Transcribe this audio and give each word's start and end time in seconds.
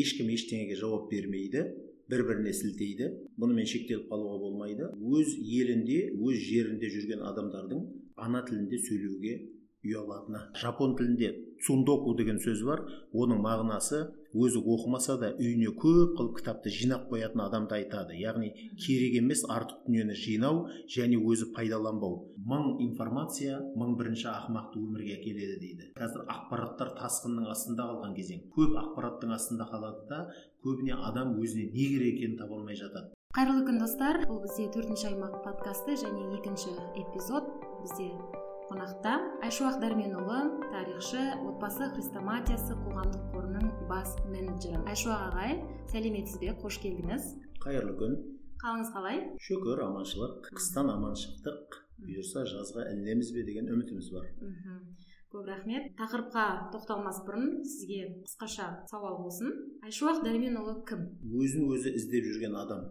ешкім 0.00 0.30
ештеңеге 0.32 0.78
жауап 0.80 1.10
бермейді 1.12 1.64
бір 2.12 2.24
біріне 2.28 2.52
сілтейді 2.56 3.08
бұнымен 3.40 3.68
шектеліп 3.68 4.08
қалуға 4.10 4.38
болмайды. 4.42 4.88
Өз 4.92 5.36
елінде 5.38 5.98
өз 6.16 6.40
жерінде 6.48 6.90
жүрген 6.92 7.24
адамдардың 7.30 7.84
ана 8.26 8.42
тілінде 8.48 8.80
сөйлеуге 8.86 9.34
ұялатыны. 9.86 10.42
Жапон 10.60 10.96
тілінде 10.98 11.32
цундоку 11.66 12.14
деген 12.18 12.40
сөз 12.42 12.64
бар. 12.66 12.82
Оның 13.12 13.40
мағынасы 13.44 14.02
өзі 14.32 14.62
оқымаса 14.64 15.18
да 15.20 15.30
үйіне 15.36 15.72
көп 15.76 16.16
қылып 16.18 16.38
кітапты 16.40 16.72
жинап 16.72 17.08
қоятын 17.10 17.44
адамды 17.44 17.76
айтады. 17.78 18.16
Яғни 18.16 18.52
керек 18.80 19.16
емес 19.20 19.44
артық 19.44 19.86
дүниені 19.86 20.16
жинау 20.16 20.66
және 20.88 21.20
өзі 21.20 21.52
пайдаланбау. 21.56 22.32
Мың 22.48 22.82
информация 22.86 23.60
мың 23.76 23.96
бірінші 24.00 24.28
ақымақты 24.32 24.80
өмірге 24.82 25.18
әкеледі 25.18 25.58
дейді. 25.60 25.90
Қазір 25.98 26.26
ақпараттар 26.32 26.94
тасқынның 26.98 27.50
астында 27.52 27.88
қалған 27.90 28.16
кезең. 28.16 28.46
Көп 28.56 28.78
ақпараттың 28.84 29.34
астында 29.36 29.68
қалады 29.70 30.06
да 30.08 30.22
көбіне 30.64 30.96
адам 30.96 31.36
өзіне 31.38 31.68
не 31.72 31.90
керек 31.92 32.16
екенін 32.16 32.38
таба 32.40 32.58
алмай 32.58 32.78
жатады. 32.78 33.12
Қайырлы 33.36 33.62
күн 33.64 33.78
достар. 33.80 34.24
Бұл 34.28 34.42
бізде 34.44 34.68
төртінші 34.74 35.12
аймақ 35.12 35.38
подкасты 35.44 35.96
және 35.96 36.26
екінші 36.36 36.74
эпизод. 37.00 37.48
Бізде 37.80 38.10
қонақта 38.72 39.12
айшуақ 39.44 39.74
дәрменұлы 39.82 40.36
тарихшы 40.72 41.20
отбасы 41.44 41.90
хрестоматиясы 41.92 42.72
қоғамдық 42.78 43.26
қорының 43.34 43.66
бас 43.90 44.14
менеджері. 44.30 44.80
Айшуақ 44.88 45.26
ағай 45.26 45.58
сәлеметсіз 45.92 46.38
бе? 46.40 46.54
Қош 46.62 46.78
келдіңіз. 46.80 47.26
Қайырлы 47.60 47.92
күн. 48.00 48.16
Қалыңыз 48.62 48.94
қалай? 48.94 49.20
Шүкір 49.44 49.84
аманшылық. 49.90 50.48
Қыстан 50.56 50.88
аман 50.94 51.18
шықтық 51.20 51.76
бұйырса 52.06 52.46
жазға 52.48 52.88
ілінеміз 52.94 53.34
бе 53.36 53.44
деген 53.50 53.68
үмітіміз 53.76 54.08
бар. 54.16 54.32
Көп 55.32 55.52
рахмет. 55.52 55.92
Тақырыпқа 56.00 56.72
тоқталмас 56.72 57.22
бұрын 57.28 57.60
сізге 57.68 58.24
қысқаша 58.24 58.72
сауал 58.88 59.20
болсын. 59.20 59.52
Айшуақ 59.84 60.24
дәрменұлы 60.24 60.80
кім? 60.88 61.10
Өзін 61.28 61.68
өзі 61.76 61.92
іздеп 62.00 62.24
жүрген 62.24 62.56
адам. 62.56 62.88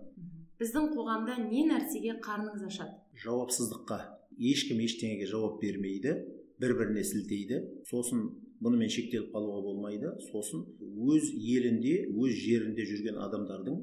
Біздің 0.61 0.91
қоғамда 0.93 1.41
не 1.49 1.65
нәрсеге 1.73 2.19
қарныңыз 2.21 2.69
ашады? 2.69 2.99
Жауапсыздыққа. 3.17 4.20
Ешкім 4.41 4.81
ештеңеге 4.85 5.27
жауап 5.29 5.61
бермейді 5.61 6.15
бір 6.61 6.75
біріне 6.79 7.03
сілтейді 7.05 7.61
сосын 7.89 8.25
бұнымен 8.61 8.91
шектеліп 8.93 9.31
қалуға 9.33 9.61
болмайды. 9.65 10.11
Сосын 10.29 10.65
өз 10.81 11.31
елінде 11.33 11.95
өз 12.13 12.35
жерінде 12.41 12.85
жүрген 12.89 13.17
адамдардың 13.25 13.79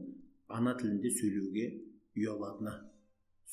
ана 0.59 0.75
тілінде 0.79 1.11
сөйлеуге 1.17 1.67
ұялатыны 2.19 2.75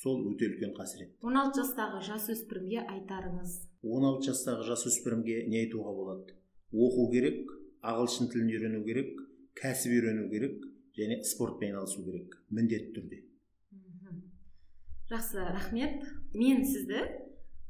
сол 0.02 0.22
өте 0.30 0.50
үлкен 0.50 0.74
қасірет. 0.76 1.14
16 1.24 1.60
жастағы 1.60 2.02
жасөспірімге 2.10 2.82
айтарыңыз. 2.84 3.54
16 3.82 4.28
жастағы 4.30 4.66
жасөспірімге 4.70 5.38
не 5.50 5.62
айтуға 5.64 5.94
болады? 5.96 6.36
Оқу 6.72 7.08
керек 7.14 7.54
ағылшын 7.86 8.30
тілін 8.32 8.52
үйрену 8.52 8.82
керек 8.86 9.14
кәсіп 9.58 9.96
үйрену 9.96 10.28
керек 10.30 10.60
және 10.98 11.22
спортпен 11.24 11.72
айналысу 11.72 12.04
керек. 12.04 12.36
Міндетті 12.50 12.92
түрде. 12.98 13.22
Жақсы 15.10 15.42
рахмет. 15.54 16.04
Мен 16.34 16.64
сізді 16.66 17.02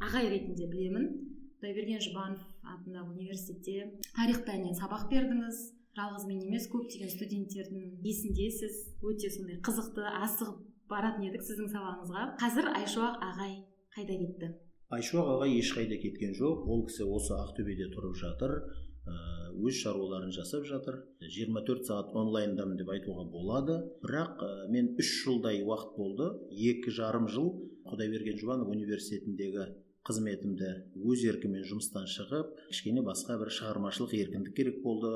ағай 0.02 0.30
ретінде 0.32 0.68
білемін. 0.70 1.08
Құдайберген 1.56 2.02
жұбанов 2.04 2.42
атындағы 2.68 3.14
университетте 3.16 3.90
тарих 4.16 4.42
пәнінен 4.46 4.76
сабақ 4.76 5.08
бердіңіз. 5.10 5.60
Жалғыз 5.96 6.26
мен 6.28 6.42
емес 6.44 6.66
көптеген 6.68 7.08
студенттердің 7.08 8.02
есіндесіз. 8.04 8.74
Өте 9.00 9.30
сондай 9.32 9.56
қызықты 9.64 10.04
асығып 10.20 10.58
баратын 10.92 11.24
едік 11.30 11.46
сіздің 11.46 11.70
сабағыңызға. 11.72 12.24
Қазір 12.42 12.68
айшуақ 12.76 13.22
ағай 13.24 13.54
қайда 13.96 14.18
кетті? 14.20 14.50
Айшуақ 14.92 15.30
ағай 15.38 15.56
ешқайда 15.56 15.96
кеткен 16.02 16.36
жоқ. 16.36 16.68
Ол 16.68 16.84
кісі 16.90 17.08
осы 17.08 17.32
ақтөбеде 17.40 17.88
тұрып 17.96 18.20
жатыр. 18.20 18.58
Өз 19.06 19.78
шаруаларын 19.82 20.32
жасап 20.36 20.66
жатыр. 20.68 21.00
24 21.22 21.86
сағат 21.88 22.12
онлайндамын 22.20 22.76
деп 22.80 22.90
айтуға 22.92 23.24
болады. 23.30 23.78
Бірақ 24.04 24.44
мен 24.72 24.92
үш 25.00 25.12
жылдай 25.24 25.62
уақыт 25.62 25.96
болды. 25.96 26.28
Екі 26.50 26.92
жарым 26.98 27.28
жыл 27.32 27.50
құдайберген 27.88 28.38
жұбанов 28.42 28.70
университетіндегі 28.74 29.66
қызметімді 30.06 30.70
өз 31.02 31.24
еркіммен 31.32 31.64
жұмыстан 31.66 32.06
шығып 32.10 32.52
кішкене 32.70 33.02
басқа 33.06 33.38
бір 33.40 33.50
шығармашылық 33.58 34.14
еркіндік 34.20 34.54
керек 34.58 34.82
болды. 34.84 35.12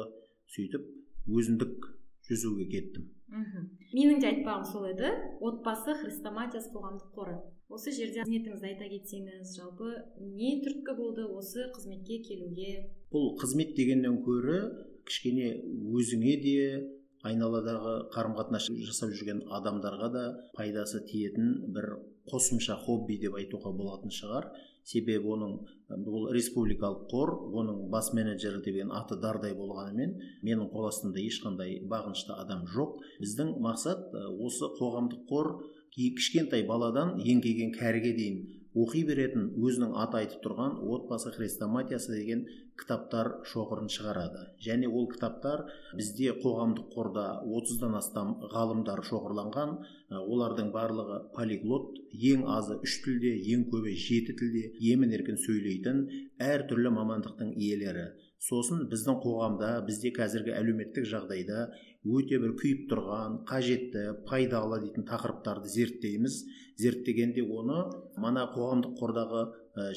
Сөйтіп 0.50 0.88
өзіндік 1.30 1.90
жүзуге 2.26 2.66
кеттім. 2.72 3.06
Мхм. 3.30 3.68
Менің 3.94 4.20
де 4.22 4.30
айтпағым 4.32 4.66
сол 4.66 4.88
еді. 4.90 5.12
Отбасы 5.46 5.94
хрестоматиясы 6.00 6.72
қоғамдық 6.74 7.12
қоры. 7.14 7.36
Осы 7.70 7.92
жерде 7.94 8.24
қызметіңізді 8.24 8.66
айта 8.66 8.88
кетсеңіз 8.90 9.54
жалпы 9.54 9.90
не 10.18 10.56
түрткі 10.64 10.96
болды 10.98 11.26
осы 11.30 11.68
қызметке 11.74 12.18
келуге? 12.26 12.90
Бұл 13.14 13.36
қызмет 13.40 13.76
дегеннен 13.78 14.18
көрі 14.26 14.58
кішкене 15.06 15.52
өзіңе 15.94 16.34
де 16.42 16.56
айналадағы 17.26 17.94
қарым 18.14 18.34
қатынас 18.38 18.66
жасап 18.88 19.14
жүрген 19.14 19.44
адамдарға 19.60 20.10
да 20.14 20.24
пайдасы 20.56 21.04
тиетін 21.06 21.70
бір 21.74 21.92
қосымша 22.30 22.76
хобби 22.84 23.18
деп 23.22 23.38
айтуға 23.38 23.72
болатын 23.76 24.12
шығар. 24.14 24.50
Себебі 24.90 25.28
оның 25.34 25.58
бұл 26.06 26.30
республикалық 26.34 27.04
қор 27.10 27.34
оның 27.60 27.82
бас 27.92 28.10
менеджері 28.16 28.62
деген 28.64 28.90
аты 28.96 29.18
дардай 29.20 29.52
болғанымен 29.54 30.16
менің 30.46 30.70
қол 30.72 30.88
астымда 30.88 31.20
ешқандай 31.20 31.76
бағынышты 31.90 32.34
адам 32.34 32.64
жоқ. 32.72 32.96
Біздің 33.20 33.52
мақсат 33.62 34.08
осы 34.16 34.70
қоғамдық 34.80 35.26
қор 35.28 35.52
кішкентай 35.96 36.66
баладан 36.68 37.18
еңкейген 37.20 37.74
кәріге 37.76 38.14
дейін 38.16 38.40
оқи 38.78 39.02
беретін 39.06 39.48
өзінің 39.58 39.96
аты 39.98 40.20
айтып 40.20 40.44
тұрған 40.44 40.76
отбасы 40.94 41.32
хрестоматиясы 41.34 42.12
деген 42.14 42.44
кітаптар 42.78 43.30
шоғырын 43.50 43.90
шығарады. 43.90 44.44
Және 44.62 44.86
ол 44.86 45.08
кітаптар 45.10 45.64
бізде 45.98 46.30
қоғамдық 46.38 46.94
қорда 46.94 47.24
отыздан 47.58 47.96
астам 47.98 48.36
ғалымдар 48.54 49.02
шоғырланған. 49.10 49.74
Олардың 50.22 50.70
барлығы 50.76 51.18
полиглот 51.34 51.98
ең 52.30 52.46
азы 52.46 52.78
үш 52.86 53.00
тілде 53.04 53.34
ең 53.52 53.66
көбі 53.74 53.96
жеті 54.06 54.38
тілде 54.38 54.64
емін 54.94 55.18
еркін 55.18 55.38
сөйлейтін 55.44 56.06
әртүрлі 56.38 56.94
мамандықтың 56.94 57.56
иелері. 57.58 58.12
Сосын 58.40 58.86
біздің 58.88 59.18
қоғамда 59.20 59.74
бізде 59.84 60.14
қазіргі 60.16 60.54
әлеуметтік 60.56 61.04
жағдайда 61.10 61.66
өте 62.04 62.38
бір 62.40 62.54
күйіп 62.56 62.86
тұрған 62.90 63.34
қажетті 63.48 64.04
пайдалы 64.28 64.80
дейтін 64.84 65.04
тақырыптарды 65.08 65.68
зерттейміз. 65.68 66.38
Зерттегенде 66.80 67.44
оны 67.44 67.82
мана 68.16 68.46
қоғамдық 68.54 68.94
қордағы 69.00 69.42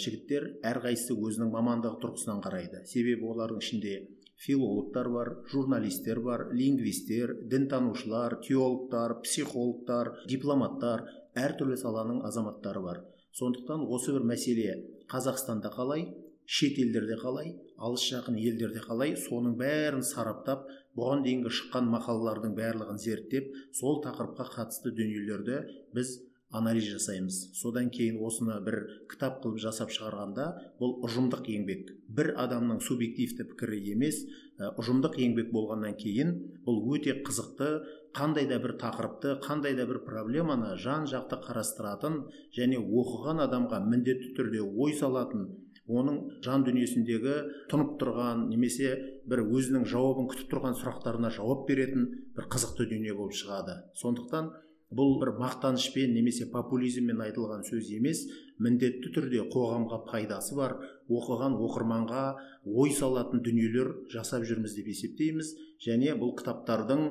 жігіттер 0.04 0.50
әрқайсысы 0.68 1.16
өзінің 1.16 1.54
мамандығы 1.54 2.02
тұрғысынан 2.04 2.44
қарайды. 2.44 2.84
Себебі 2.86 3.30
олардың 3.32 3.64
ішінде 3.64 3.96
филологтар 4.44 5.10
бар 5.10 5.32
журналистер 5.52 6.20
бар 6.20 6.50
лингвистер 6.52 7.38
дінтанушылар 7.48 8.40
теологтар 8.44 9.22
психологтар 9.24 10.12
дипломаттар 10.28 11.06
әртүрлі 11.40 11.80
саланың 11.80 12.20
азаматтары 12.28 12.84
бар. 12.84 13.00
Сондықтан 13.34 13.88
осы 13.88 14.12
бір 14.14 14.28
мәселе 14.28 14.76
қазақстанда 15.10 15.72
қалай 15.74 16.10
шет 16.46 16.78
елдерде 16.78 17.16
қалай 17.22 17.56
алыс 17.84 18.04
жақын 18.10 18.38
елдерде 18.40 18.84
қалай 18.88 19.16
соның 19.20 19.56
бәрін 19.60 20.04
сараптап 20.08 20.68
бұған 20.98 21.24
дейінгі 21.26 21.54
шыққан 21.60 21.90
мақалалардың 21.96 22.54
барлығын 22.60 23.02
зерттеп 23.06 23.50
сол 23.80 24.00
тақырыпқа 24.06 24.48
қатысты 24.58 24.94
дүниелерді 25.00 25.64
біз 25.98 26.14
анализ 26.54 26.86
жасаймыз. 26.86 27.38
Содан 27.58 27.90
кейін 27.90 28.20
осыны 28.22 28.60
бір 28.66 28.78
кітап 29.10 29.40
қылып 29.42 29.58
жасап 29.64 29.90
шығарғанда 29.96 30.46
бұл 30.80 31.00
ұжымдық 31.08 31.50
еңбек. 31.50 31.90
Бір 32.08 32.34
адамның 32.44 32.80
субъективті 32.86 33.48
пікірі 33.50 33.80
емес 33.96 34.22
ұжымдық 34.62 35.18
еңбек 35.18 35.50
болғаннан 35.54 35.98
кейін 35.98 36.36
бұл 36.68 36.84
өте 36.94 37.18
қызықты 37.26 37.72
қандай 38.14 38.46
да 38.52 38.60
бір 38.62 38.76
тақырыпты 38.84 39.40
қандай 39.42 39.74
да 39.74 39.88
бір 39.90 40.04
проблеманы 40.06 40.76
жан 40.78 41.10
жақты 41.10 41.42
қарастыратын 41.48 42.22
және 42.54 42.78
оқыған 42.78 43.42
адамға 43.48 43.82
міндетті 43.90 44.36
түрде 44.38 44.62
ой 44.62 44.94
салатын 45.00 45.50
оның 45.92 46.20
жан 46.46 46.64
дүниесіндегі 46.64 47.38
тұнып 47.72 47.96
тұрған 48.02 48.48
немесе 48.50 48.94
бір 49.28 49.44
өзінің 49.44 49.88
жауабын 49.92 50.30
күтіп 50.32 50.52
тұрған 50.54 50.78
сұрақтарына 50.80 51.32
жауап 51.36 51.66
беретін 51.68 52.06
бір 52.38 52.48
қызықты 52.54 52.88
дүние 52.92 53.16
болып 53.18 53.36
шығады. 53.36 53.82
Сондықтан 54.00 54.52
бұл 54.94 55.18
бір 55.20 55.34
мақтанышпен 55.42 56.14
немесе 56.14 56.46
популизммен 56.54 57.22
айтылған 57.26 57.64
сөз 57.68 57.90
емес 57.98 58.24
міндетті 58.62 59.10
түрде 59.16 59.42
қоғамға 59.52 60.04
пайдасы 60.10 60.56
бар 60.56 60.76
оқыған 61.10 61.58
оқырманға 61.66 62.24
ой 62.64 62.94
салатын 62.94 63.42
дүниелер 63.44 63.90
жасап 64.14 64.46
жүрміз 64.48 64.78
деп 64.78 64.92
есептейміз. 64.94 65.50
Және 65.84 66.14
бұл 66.20 66.36
кітаптардың 66.38 67.02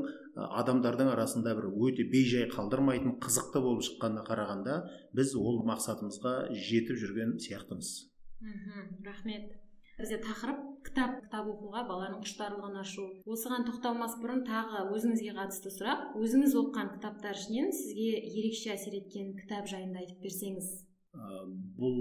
адамдардың 0.62 1.10
арасында 1.12 1.56
бір 1.58 1.68
өте 1.74 2.06
бейжай 2.08 2.46
қалдырмайтын 2.54 3.18
қызықты 3.20 3.60
болып 3.66 3.84
шыққанына 3.88 4.24
қарағанда 4.30 4.78
біз 5.18 5.34
ол 5.36 5.60
мақсатымызға 5.68 6.38
жетіп 6.54 7.02
жүрген 7.02 7.36
сияқтымыз. 7.42 8.11
Мхм 8.42 9.04
рахмет. 9.06 9.52
Бізде 9.98 10.18
тақырып 10.24 10.60
кітап 10.86 11.18
кітап 11.22 11.48
оқуға 11.52 11.82
баланың 11.86 12.22
құштарлығын 12.24 12.78
ашу. 12.80 13.04
Осыған 13.28 13.66
тоқталмас 13.68 14.16
бұрын 14.22 14.40
тағы 14.48 14.86
өзіңізге 14.96 15.34
қатысты 15.36 15.70
сұрақ. 15.74 16.06
Өзіңіз 16.18 16.56
оқыған 16.62 16.94
кітаптар 16.96 17.36
ішінен 17.38 17.70
сізге 17.76 18.08
ерекше 18.24 18.72
әсер 18.74 18.96
еткен 18.98 19.34
кітап 19.38 19.68
жайында 19.70 20.02
айтып 20.02 20.24
берсеңіз. 20.24 20.70
Ә, 21.12 21.44
бұл 21.78 21.98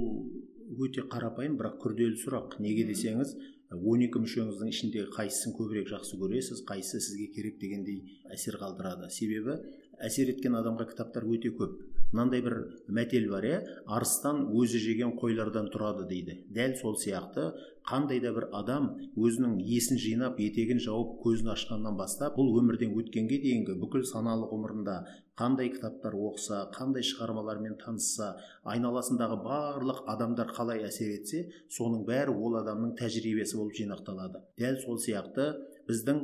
өте 0.88 1.04
қарапайым 1.12 1.60
бірақ 1.60 1.78
күрделі 1.84 2.18
сұрақ. 2.24 2.58
Неге 2.64 2.88
десеңіз 2.90 3.36
он 3.72 4.02
екі 4.04 4.20
мүшеңіздің 4.24 4.72
ішінде 4.72 5.06
қайсысын 5.16 5.54
көбірек 5.56 5.92
жақсы 5.92 6.18
көресіз 6.20 6.64
қайсысы 6.68 7.00
сізге 7.06 7.28
керек 7.36 7.60
дегендей 7.60 8.02
әсер 8.32 8.58
қалдырады. 8.60 9.12
Себебі 9.12 9.60
әсер 10.00 10.32
еткен 10.34 10.58
адамға 10.60 10.90
кітаптар 10.92 11.28
өте 11.28 11.54
көп. 11.56 11.78
Мынандай 12.12 12.44
бір 12.44 12.56
мәтел 12.88 13.30
бар 13.32 13.48
иә? 13.48 13.60
Арыстан 13.88 14.46
өзі 14.52 14.82
жеген 14.84 15.16
қойлардан 15.20 15.72
тұрады 15.74 16.08
дейді. 16.10 16.42
Дәл 16.52 16.76
сол 16.80 16.98
сияқты 17.00 17.52
қандай 17.88 18.22
да 18.22 18.34
бір 18.36 18.50
адам 18.54 18.92
өзінің 19.18 19.58
есін 19.66 19.98
жинап 19.98 20.40
етегін 20.40 20.80
жауып 20.84 21.18
көзін 21.24 21.52
ашқаннан 21.56 21.98
бастап 21.98 22.38
бұл 22.38 22.52
өмірден 22.60 22.94
өткенге 23.00 23.40
дейінгі 23.42 23.78
бүкіл 23.82 24.06
саналы 24.06 24.50
ғұмырында 24.52 24.98
қандай 25.40 25.72
кітаптар 25.74 26.14
оқыса 26.14 26.60
қандай 26.76 27.02
шығармалармен 27.08 27.80
танысса 27.82 28.36
айналасындағы 28.70 29.40
барлық 29.42 30.04
адамдар 30.14 30.54
қалай 30.54 30.86
әсер 30.86 31.16
етсе 31.16 31.48
соның 31.74 32.06
бәрі 32.06 32.36
ол 32.36 32.60
адамның 32.62 32.94
тәжірибесі 33.00 33.58
болып 33.58 33.80
жинақталады. 33.80 34.44
Дәл 34.62 34.78
сол 34.84 35.02
сияқты 35.02 35.50
біздің 35.90 36.22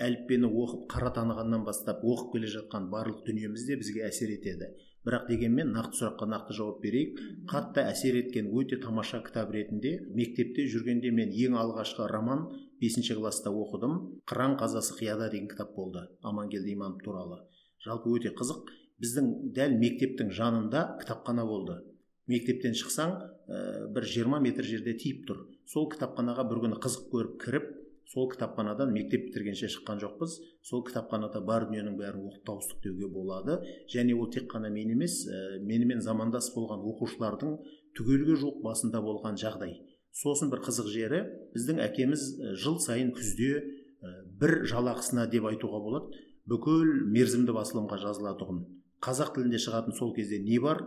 әліппені 0.00 0.48
оқып 0.48 0.88
қара 0.94 1.12
танығаннан 1.18 1.66
бастап 1.66 2.04
оқып 2.06 2.38
келе 2.38 2.52
жатқан 2.54 2.88
барлық 2.88 3.26
дүниеміз 3.26 3.66
де 3.68 3.76
бізге 3.76 4.06
әсер 4.08 4.32
етеді. 4.32 4.72
Бірақ 5.06 5.28
дегенмен 5.30 5.70
нақты 5.70 6.00
сұраққа 6.00 6.26
нақты 6.26 6.54
жауап 6.58 6.80
берейік. 6.82 7.20
Қатты 7.46 7.84
әсер 7.86 8.18
еткен 8.18 8.48
өте 8.50 8.80
тамаша 8.82 9.20
кітап 9.22 9.52
ретінде 9.54 10.00
мектепте 10.18 10.66
жүргенде 10.66 11.12
мен 11.14 11.30
ең 11.30 11.54
алғашқы 11.60 12.08
роман 12.10 12.48
бесінші 12.82 13.14
класста 13.20 13.52
оқыдым. 13.54 13.94
Қыран 14.26 14.58
қазасы 14.58 14.98
қияда 14.98 15.30
деген 15.30 15.46
кітап 15.52 15.76
болды 15.76 16.08
амангелді 16.26 16.74
иманов 16.74 17.04
туралы. 17.04 17.38
Жалпы 17.86 18.10
өте 18.18 18.34
қызық. 18.34 18.66
Біздің 18.98 19.32
дәл 19.54 19.78
мектептің 19.78 20.32
жанында 20.34 20.84
кітапхана 21.02 21.46
болды. 21.46 21.78
Мектептен 22.26 22.74
шықсаң 22.74 23.12
ә, 23.46 23.86
бір 23.94 24.08
20 24.10 24.40
метр 24.42 24.66
жерде 24.66 24.96
тиіп 24.98 25.26
тұр. 25.28 25.44
Сол 25.70 25.86
кітапханаға 25.92 26.48
бір 26.50 26.64
күні 26.64 26.80
қызық 26.82 27.10
көріп 27.12 27.36
кіріп 27.44 27.68
сол 28.06 28.28
кітапханадан 28.30 28.92
мектеп 28.94 29.26
бітіргенше 29.26 29.68
шыққан 29.72 29.98
жоқпыз. 30.02 30.36
Сол 30.62 30.84
кітапханада 30.86 31.40
бар 31.42 31.66
дүниенің 31.66 31.96
бәрін 31.98 32.28
оқып 32.30 32.44
тауыстық 32.46 32.82
деуге 32.84 33.08
болады. 33.10 33.58
Және 33.90 34.14
ол 34.14 34.30
тек 34.30 34.46
қана 34.52 34.70
мен 34.70 34.92
емес 34.94 35.24
ә, 35.26 35.58
менімен 35.62 36.00
замандас 36.00 36.52
болған 36.54 36.86
оқушылардың 36.86 37.56
түгелге 37.98 38.38
жуық 38.38 38.62
басында 38.62 39.02
болған 39.02 39.38
жағдай. 39.42 39.74
Сосын 40.14 40.52
бір 40.52 40.62
қызық 40.68 40.92
жері 40.92 41.24
біздің 41.56 41.82
әкеміз 41.88 42.28
жыл 42.62 42.78
сайын 42.80 43.10
күзде 43.16 43.50
ә, 43.58 44.14
бір 44.38 44.62
жалақысына 44.70 45.26
деп 45.32 45.50
айтуға 45.50 45.82
болады. 45.82 46.22
Бүкіл 46.46 47.10
мерзімді 47.10 47.56
басылымға 47.56 47.98
жазылатұғын 48.04 48.62
қазақ 49.02 49.34
тілінде 49.34 49.58
шығатын 49.58 49.96
сол 49.98 50.14
кезде 50.14 50.38
не 50.38 50.60
бар? 50.62 50.84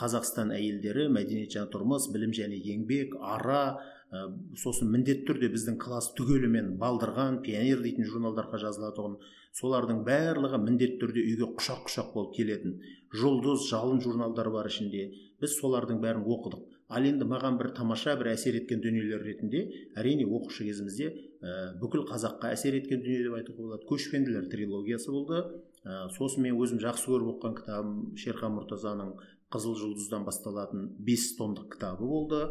Қазақстан 0.00 0.52
әйелдері 0.54 1.08
мәдениет 1.12 1.56
және 1.56 1.68
тұрмыс 1.72 2.06
білім 2.12 2.30
және 2.36 2.60
еңбек 2.72 3.16
ара 3.20 3.80
ә, 4.10 4.26
сосын 4.58 4.90
міндетті 4.90 5.26
түрде 5.28 5.50
біздің 5.52 5.78
класс 5.82 6.10
түгелімен 6.18 6.74
балдырған 6.80 7.40
пионер 7.46 7.82
дейтін 7.84 8.08
журналдарға 8.10 8.58
жазылатұғын 8.64 9.16
солардың 9.60 10.02
барлығы 10.06 10.60
міндетті 10.64 10.98
түрде 11.02 11.24
үйге 11.26 11.48
құшақ 11.58 11.86
құшақ 11.86 12.12
болып 12.14 12.34
келетін. 12.36 12.76
Жұлдыз 13.14 13.66
жалын 13.70 14.02
журналдар 14.02 14.50
бар 14.54 14.68
ішінде. 14.70 15.08
Біз 15.40 15.56
солардың 15.58 16.02
бәрін 16.02 16.26
оқыдық. 16.26 16.66
Ал 16.90 17.06
енді 17.06 17.26
маған 17.30 17.58
бір 17.58 17.70
тамаша 17.74 18.16
бір 18.18 18.32
әсер 18.32 18.56
еткен 18.58 18.80
дүниелер 18.82 19.22
ретінде 19.22 19.60
әрине 19.98 20.26
оқушы 20.26 20.66
кезімізде 20.66 21.10
ә, 21.10 21.52
бүкіл 21.78 22.02
қазаққа 22.10 22.50
әсер 22.56 22.74
еткен 22.80 23.02
дүние 23.04 23.28
деп 23.28 23.36
айтуға 23.38 23.62
болады. 23.62 23.86
Көшпенділер 23.90 24.48
трилогиясы 24.50 25.14
болды. 25.14 25.44
Ә, 25.86 26.08
сосын 26.16 26.42
мен 26.46 26.58
өзім 26.58 26.82
жақсы 26.82 27.06
көріп 27.12 27.30
оқыған 27.36 27.54
кітабым 27.60 27.94
шерхан 28.18 28.56
мұртазаның 28.58 29.14
қызыл 29.54 29.78
жұлдыздан 29.78 30.26
басталатын 30.26 30.90
бес 30.98 31.30
томдық 31.38 31.70
кітабы 31.76 32.10
болды 32.10 32.42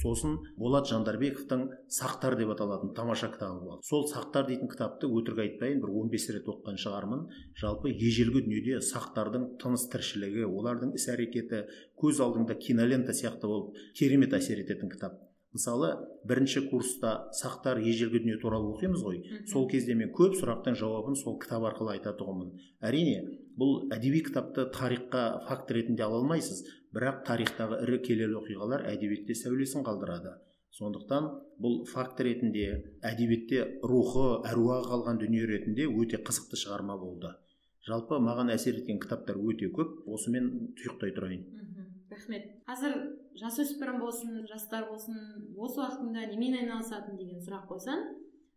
сосын 0.00 0.38
болат 0.58 0.88
жандарбековтың 0.90 1.66
сақтар 1.98 2.36
деп 2.38 2.50
аталатын 2.54 2.94
тамаша 2.96 3.28
кітабы 3.32 3.60
болды. 3.64 3.86
Сол 3.86 4.08
сақтар 4.10 4.48
дейтін 4.48 4.70
кітапты 4.72 5.06
өтірік 5.06 5.42
айтпайын 5.44 5.82
бір 5.84 5.92
15 5.98 6.32
рет 6.36 6.48
оқыған 6.50 6.80
шығармын. 6.84 7.26
Жалпы 7.60 7.92
ежелгі 7.94 8.42
дүниеде 8.46 8.80
сақтардың 8.84 9.52
тыныс 9.62 9.86
тіршілігі 9.92 10.48
олардың 10.50 10.96
іс 10.98 11.06
әрекеті 11.14 11.66
көз 12.00 12.24
алдыңда 12.26 12.58
кинолента 12.58 13.14
сияқты 13.14 13.50
болып 13.50 13.78
керемет 13.98 14.34
әсер 14.34 14.64
ететін 14.66 14.90
кітап. 14.90 15.22
Мысалы 15.54 15.92
бірінші 16.26 16.64
курста 16.66 17.30
сақтар 17.38 17.78
ежелгі 17.78 18.24
дүние 18.24 18.40
туралы 18.42 18.72
оқимыз 18.74 19.04
ғой. 19.06 19.20
Сол 19.46 19.68
кезде 19.70 19.94
мен 19.94 20.10
көп 20.10 20.34
сұрақтың 20.40 20.74
жауабын 20.80 21.14
сол 21.14 21.36
кітап 21.38 21.68
арқылы 21.68 21.94
айтатұғынмын 21.94 22.50
әрине 22.82 23.20
бұл 23.54 23.84
әдеби 23.94 24.24
кітапты 24.26 24.66
тарихқа 24.74 25.44
факт 25.46 25.70
ретінде 25.70 26.02
ала 26.02 26.18
алмайсыз. 26.18 26.64
Бірақ 26.94 27.22
тарихтағы 27.28 27.80
ірі 27.84 28.00
келелі 28.06 28.38
оқиғалар 28.40 28.86
әдебиетте 28.92 29.34
сәулесін 29.38 29.84
қалдырады. 29.86 30.36
Сондықтан 30.74 31.26
бұл 31.62 31.84
факт 31.86 32.20
ретінде 32.26 32.66
әдебиетте 33.06 33.80
рухы 33.86 34.24
әруағы 34.50 34.88
қалған 34.90 35.20
дүние 35.22 35.46
ретінде 35.50 35.86
өте 35.86 36.18
қызықты 36.18 36.58
шығарма 36.58 36.96
болды. 36.98 37.30
Жалпы 37.86 38.18
маған 38.18 38.50
әсер 38.54 38.80
еткен 38.80 38.98
кітаптар 39.02 39.38
өте 39.38 39.68
көп. 39.74 40.00
Осымен 40.08 40.74
тұйықтай 40.78 41.14
тұрайын. 41.14 41.44
Рахмет. 42.10 42.50
Қазір 42.66 42.94
жасөспірім 43.38 44.00
болсын 44.00 44.44
жастар 44.50 44.88
болсын 44.90 45.18
бос 45.56 45.76
уақытында 45.78 46.28
немен 46.30 46.56
айналысатын 46.62 47.18
деген 47.18 47.42
сұрақ 47.44 47.66
қойсаң 47.70 48.04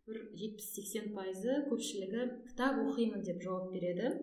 бір 0.08 0.20
жетпіс 0.40 0.68
сексен 0.76 1.10
пайызы 1.16 1.58
көпшілігі 1.68 2.28
кітап 2.48 2.78
оқимын 2.86 3.24
деп 3.26 3.42
жауап 3.44 3.72
береді. 3.74 4.14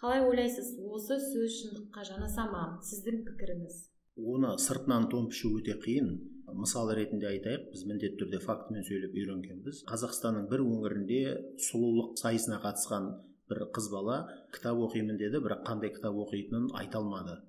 Қалай 0.00 0.22
ойлайсыз 0.28 0.74
осы 0.92 1.16
сөз 1.22 1.54
шындыққа 1.60 2.02
жанаса 2.04 2.44
ма 2.50 2.64
сіздің 2.84 3.22
пікіріңіз? 3.28 3.76
Оны 4.16 4.50
сыртынан 4.60 5.08
тон 5.12 5.30
пішу 5.32 5.54
өте 5.56 5.76
қиын. 5.80 6.10
Мысал 6.56 6.92
ретінде 6.94 7.26
айтайық 7.30 7.70
біз 7.72 7.86
міндетті 7.88 8.20
түрде 8.20 8.38
фактімен 8.44 8.84
сөйлеп 8.86 9.16
үйренгенбіз. 9.16 9.80
Қазақстанның 9.88 10.46
бір 10.52 10.62
өңірінде 10.62 11.22
сұлулық 11.66 12.14
сайысына 12.20 12.60
қатысқан 12.62 13.08
бір 13.50 13.64
қыз 13.74 13.88
бала 13.92 14.20
кітап 14.54 14.78
оқимын 14.86 15.18
деді 15.20 15.40
бірақ 15.42 15.64
қандай 15.66 15.92
кітап 15.96 16.16
оқитынын 16.26 16.70
айта 16.78 17.00
алмады. 17.00 17.40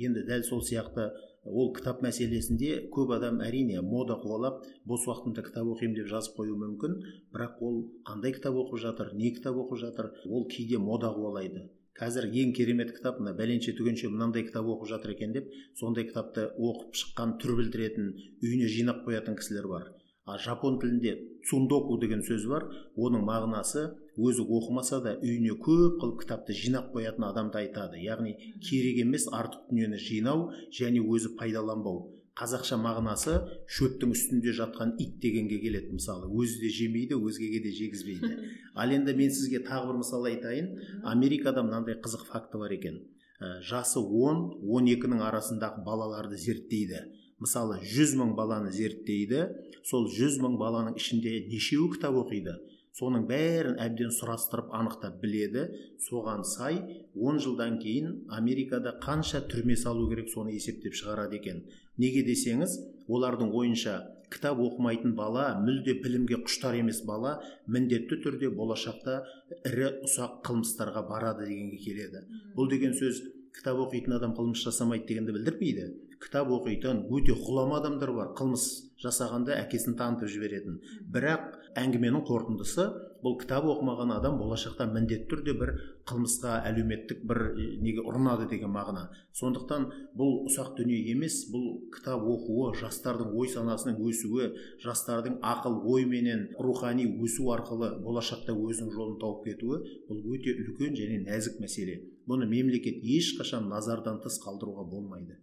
Енді 0.00 0.24
дәл 0.28 0.44
сол 0.48 0.64
сияқты 0.66 1.10
ол 1.44 1.72
кітап 1.76 2.02
мәселесінде 2.02 2.88
көп 2.94 3.14
адам 3.16 3.40
әрине 3.44 3.82
мода 3.84 4.16
қуалап 4.22 4.64
бос 4.88 5.06
уақытымда 5.08 5.44
кітап 5.44 5.68
оқимын 5.74 5.96
деп 5.98 6.08
жазып 6.08 6.38
қоюы 6.40 6.56
мүмкін. 6.56 6.98
Бірақ 7.34 7.60
ол 7.60 7.80
қандай 8.08 8.32
кітап 8.32 8.56
оқып 8.56 8.80
жатыр 8.80 9.12
не 9.14 9.32
кітап 9.36 9.56
оқып 9.60 9.80
жатыр 9.84 10.12
ол 10.24 10.46
кейде 10.48 10.78
мода 10.78 11.12
қуалайды. 11.12 11.68
Қазір 11.94 12.26
ең 12.26 12.54
керемет 12.56 12.90
кітап 12.96 13.20
мына 13.20 13.36
бәленше 13.38 13.76
түгенше 13.78 14.08
мынандай 14.10 14.42
кітап 14.48 14.66
оқып 14.66 14.88
жатыр 14.90 15.12
екен 15.12 15.32
деп 15.36 15.52
сондай 15.78 16.08
кітапты 16.08 16.48
оқып 16.58 16.96
шыққан 17.00 17.36
түр 17.38 17.54
білдіретін 17.60 18.08
үйіне 18.42 18.66
жинап 18.66 19.04
қоятын 19.06 19.36
кісілер 19.38 19.68
бар. 19.70 19.92
А 20.26 20.38
жапон 20.38 20.80
тілінде 20.80 21.14
цундоку 21.46 22.00
деген 22.00 22.24
сөз 22.26 22.48
бар. 22.50 22.66
Оның 22.96 23.22
мағынасы 23.28 23.92
өзі 24.16 24.44
оқымаса 24.46 25.00
да 25.02 25.14
үйіне 25.18 25.56
көп 25.58 25.98
қылып 26.02 26.20
кітапты 26.22 26.54
жинап 26.54 26.92
қоятын 26.94 27.26
адамды 27.28 27.58
айтады. 27.64 27.98
Яғни 27.98 28.34
керек 28.62 29.00
емес 29.02 29.26
артық 29.26 29.70
дүниені 29.70 29.98
жинау 29.98 30.50
және 30.70 31.02
өзі 31.02 31.34
пайдаланбау. 31.38 32.10
Қазақша 32.34 32.74
мағынасы 32.82 33.34
шөптің 33.70 34.10
үстінде 34.14 34.54
жатқан 34.58 34.96
ит 34.98 35.18
дегенге 35.22 35.60
келеді 35.62 35.94
мысалы. 35.94 36.26
Өзі 36.26 36.64
де 36.64 36.70
жемейді 36.74 37.14
өзгеге 37.14 37.60
де 37.62 37.70
жегізбейді. 37.74 38.30
Ал 38.74 38.90
енді 38.90 39.14
мен 39.14 39.30
сізге 39.30 39.60
тағы 39.66 39.92
бір 39.92 40.00
мысал 40.00 40.26
айтайын. 40.26 40.72
Америкада 41.04 41.62
мынандай 41.62 41.94
қызық 42.02 42.26
факті 42.32 42.58
бар 42.58 42.74
екен. 42.74 42.98
Ә, 43.38 43.60
жасы 43.62 44.02
10-12-нің 44.02 45.22
арасындағы 45.28 45.84
балаларды 45.86 46.34
зерттейді. 46.34 47.04
Мысалы 47.38 47.78
100 47.82 48.18
мың 48.18 48.34
баланы 48.34 48.70
зерттейді. 48.74 49.46
Сол 49.86 50.10
100 50.10 50.42
мың 50.42 50.58
баланың 50.58 50.98
ішінде 50.98 51.36
нешеуі 51.50 51.92
кітап 51.94 52.18
оқиды? 52.18 52.58
Соның 52.98 53.26
бәрін 53.28 53.78
әбден 53.82 54.12
сұрастырып 54.14 54.70
анықтап 54.78 55.20
біледі. 55.22 55.66
Соған 56.06 56.44
сай 56.46 56.78
10 57.14 57.40
жылдан 57.42 57.78
кейін 57.82 58.12
америкада 58.38 58.94
қанша 59.02 59.42
түрме 59.50 59.76
салу 59.76 60.08
керек 60.10 60.30
соны 60.30 60.54
есептеп 60.54 60.94
шығарады 60.94 61.40
екен. 61.40 61.64
Неге 61.98 62.22
десеңіз 62.26 62.78
олардың 63.08 63.50
ойынша 63.54 63.96
кітап 64.30 64.58
оқымайтын 64.62 65.14
бала 65.18 65.46
мүлде 65.62 65.96
білімге 66.02 66.40
құштар 66.46 66.78
емес 66.78 67.02
бала 67.06 67.36
міндетті 67.66 68.20
түрде 68.24 68.50
болашақта 68.54 69.20
ірі 69.68 69.90
ұсақ 70.08 70.40
қылмыстарға 70.46 71.04
барады 71.10 71.48
дегенге 71.48 71.78
келеді. 71.82 72.24
Бұл 72.56 72.70
деген 72.70 72.94
сөз 72.98 73.22
кітап 73.54 73.78
оқитын 73.86 74.16
адам 74.18 74.34
қылмыс 74.38 74.64
жасамайды 74.66 75.12
дегенді 75.12 75.36
білдірмейді. 75.36 75.86
Кітап 76.24 76.50
оқитын 76.56 77.04
өте 77.12 77.36
ғұлама 77.36 77.80
адамдар 77.82 78.12
бар. 78.16 78.32
Қылмыс 78.38 78.64
жасағанда 79.04 79.58
әкесін 79.60 79.98
танытып 79.98 80.30
жіберетін. 80.32 80.78
Бірақ 81.12 81.58
әңгіменің 81.78 82.24
қорытындысы 82.28 82.86
бұл 83.24 83.38
кітап 83.40 83.64
оқымаған 83.68 84.12
адам 84.18 84.36
болашақта 84.38 84.86
міндетті 84.92 85.28
түрде 85.30 85.54
бір 85.58 85.72
қылмысқа 86.08 86.58
әлеуметтік 86.68 87.22
бір 87.28 87.40
неге 87.82 88.04
ұрынады 88.04 88.46
деген 88.50 88.72
мағына. 88.74 89.06
Сондықтан 89.36 89.86
бұл 90.16 90.44
ұсақ 90.48 90.74
дүние 90.78 91.00
емес 91.12 91.40
бұл 91.52 91.88
кітап 91.94 92.24
оқуы 92.34 92.74
жастардың 92.80 93.32
ой 93.32 93.48
санасының 93.52 94.00
өсуі 94.04 94.50
жастардың 94.84 95.40
ақыл 95.54 95.80
ойменен 95.94 96.50
рухани 96.60 97.08
өсу 97.24 97.48
арқылы 97.56 97.94
болашақта 98.04 98.52
өзінің 98.52 98.92
жолын 98.92 99.18
тауып 99.24 99.48
кетуі 99.48 99.80
бұл 100.10 100.20
өте 100.36 100.54
үлкен 100.60 100.96
және 101.00 101.24
нәзік 101.24 101.60
мәселе. 101.64 102.02
Бұны 102.28 102.48
мемлекет 102.48 103.00
ешқашан 103.02 103.68
назардан 103.72 104.20
тыс 104.24 104.38
қалдыруға 104.44 104.84
болмайды. 104.88 105.40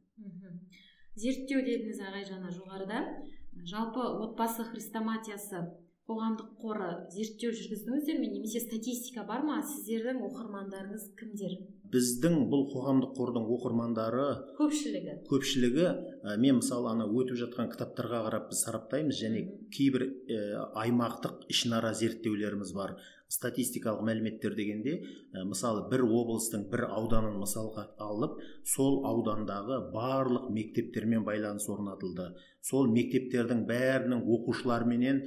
Зерттеу 1.20 1.62
дедіңіз 1.65 2.01
ағай 2.08 2.25
жаңа 2.30 2.51
жоғарыда. 2.56 3.06
Жалпы 3.68 4.03
отбасы 4.25 4.63
хрестоматиясы 4.72 5.65
қоғамдық 6.10 6.56
қоры 6.60 6.88
зерттеу 7.13 7.51
жүргіздіңіздер 7.56 8.18
ме? 8.20 8.30
Немесе 8.32 8.60
статистика 8.63 9.24
бар 9.27 9.44
ма? 9.46 9.60
Сіздердің 9.62 10.24
оқырмандарыңыз 10.27 11.12
кімдер? 11.20 11.53
Біздің 11.91 12.48
бұл 12.51 12.65
қоғамдық 12.72 13.13
қордың 13.20 13.48
оқырмандары 13.51 14.25
көпшілігі. 14.58 15.18
көпшілігі 15.30 15.86
ә, 15.86 16.38
мен 16.39 16.62
мысалы 16.62 16.89
ана 16.94 17.06
өтіп 17.06 17.38
жатқан 17.44 17.70
кітаптарға 17.74 18.24
қарап 18.27 18.50
біз 18.50 18.63
сараптаймыз 18.65 19.20
және 19.20 19.44
кейбір 19.75 20.08
ә, 20.08 20.72
аймақтық 20.86 21.46
ішінара 21.51 21.94
зерттеулеріміз 21.94 22.72
бар. 22.74 22.96
Статистикалық 23.31 24.03
мәліметтер 24.07 24.55
дегенде 24.57 24.97
ә, 25.00 25.43
мысалы 25.47 25.85
бір 25.91 26.03
облыстың 26.05 26.67
бір 26.71 26.85
ауданын 26.89 27.38
мысалға 27.39 27.88
алып 28.03 28.38
сол 28.67 29.01
аудандағы 29.07 29.79
барлық 29.93 30.50
мектептермен 30.53 31.23
байланыс 31.27 31.69
орнатылды. 31.71 32.31
Сол 32.61 32.91
мектептердің 32.93 33.65
бәрінің 33.69 34.25
оқушыларменен 34.35 35.21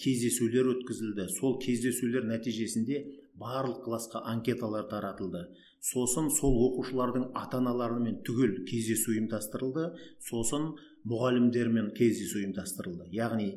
кездесулер 0.00 0.72
өткізілді. 0.74 1.28
Сол 1.36 1.58
кездесулер 1.62 2.24
нәтижесінде 2.30 3.04
барлық 3.40 3.84
классқа 3.84 4.24
анкеталар 4.32 4.88
таратылды. 4.90 5.46
Сосын 5.80 6.28
сол 6.34 6.56
оқушылардың 6.66 7.30
ата 7.38 7.60
аналарымен 7.60 8.20
түгел 8.26 8.58
кездесу 8.68 9.14
ұйымдастырылды. 9.14 9.86
Сосын 10.28 10.72
мұғалімдермен 11.08 11.92
кездесу 11.96 12.42
ұйымдастырылды. 12.42 13.08
Яғни 13.16 13.50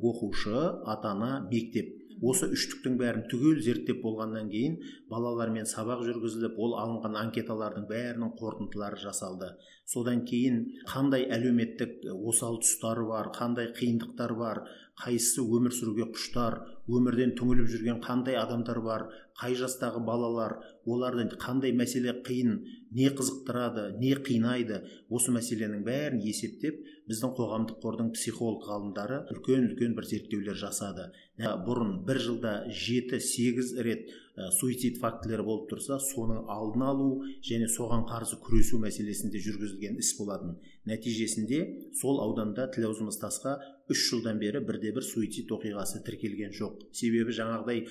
оқушы 0.00 0.56
ата 0.88 1.12
ана 1.12 1.42
мектеп 1.50 1.97
осы 2.22 2.48
үштіктің 2.54 2.96
бәрін 2.98 3.26
түгел 3.30 3.60
зерттеп 3.62 4.00
болғаннан 4.02 4.48
кейін 4.50 4.78
балалармен 5.10 5.68
сабақ 5.70 6.02
жүргізіліп 6.08 6.58
ол 6.58 6.74
алынған 6.82 7.18
анкеталардың 7.22 7.86
бәрінің 7.90 8.32
қорытындылары 8.40 8.98
жасалды. 9.02 9.52
Содан 9.86 10.24
кейін 10.28 10.64
қандай 10.90 11.28
әлеуметтік 11.30 12.02
осал 12.28 12.58
тұстары 12.64 13.06
бар 13.08 13.30
қандай 13.36 13.70
қиындықтар 13.78 14.34
бар 14.38 14.64
қайсысы 14.98 15.44
өмір 15.44 15.74
сүруге 15.74 16.08
құштар 16.14 16.58
өмірден 16.88 17.34
түңіліп 17.38 17.68
жүрген 17.72 18.00
қандай 18.04 18.38
адамдар 18.40 18.80
бар 18.84 19.06
қай 19.38 19.54
жастағы 19.58 20.00
балалар 20.06 20.56
оларды 20.86 21.38
қандай 21.38 21.74
мәселе 21.76 22.14
қиын 22.26 22.56
не 22.98 23.10
қызықтырады 23.12 23.98
не 24.00 24.14
қинайды 24.28 24.80
осы 25.14 25.34
мәселенің 25.34 25.84
бәрін 25.86 26.22
есептеп 26.24 26.80
біздің 27.08 27.34
қоғамдық 27.38 27.78
қордың 27.82 28.10
психолог 28.16 28.64
ғалымдары 28.68 29.20
үлкен 29.32 29.68
үлкен 29.70 29.94
бір 29.96 30.08
зерттеулер 30.08 30.58
жасады. 30.60 31.08
Бұрын 31.38 32.02
бір 32.08 32.20
жылда 32.24 32.52
жеті 32.68 33.20
сегіз 33.22 33.74
рет 33.84 34.08
ә, 34.08 34.50
суицид 34.58 34.98
фактілері 35.00 35.46
болып 35.46 35.70
тұрса 35.72 36.00
соның 36.02 36.44
алдын 36.52 36.84
алу 36.88 37.08
және 37.44 37.68
соған 37.72 38.04
қарсы 38.10 38.40
күресу 38.44 38.80
мәселесінде 38.82 39.40
жүргізілген 39.40 40.00
іс 40.02 40.14
болатын. 40.18 40.58
Нәтижесінде 40.88 41.92
сол 42.00 42.20
ауданда 42.24 42.68
тілаузымыз 42.74 43.20
тасқа 43.22 43.56
үш 43.92 44.04
жылдан 44.10 44.38
бері 44.40 44.60
бірде 44.68 44.92
бір 44.92 45.04
суицид 45.06 45.50
оқиғасы 45.54 46.02
тіркелген 46.06 46.52
жоқ. 46.56 46.84
Себебі 46.92 47.34
жаңағыдай 47.36 47.84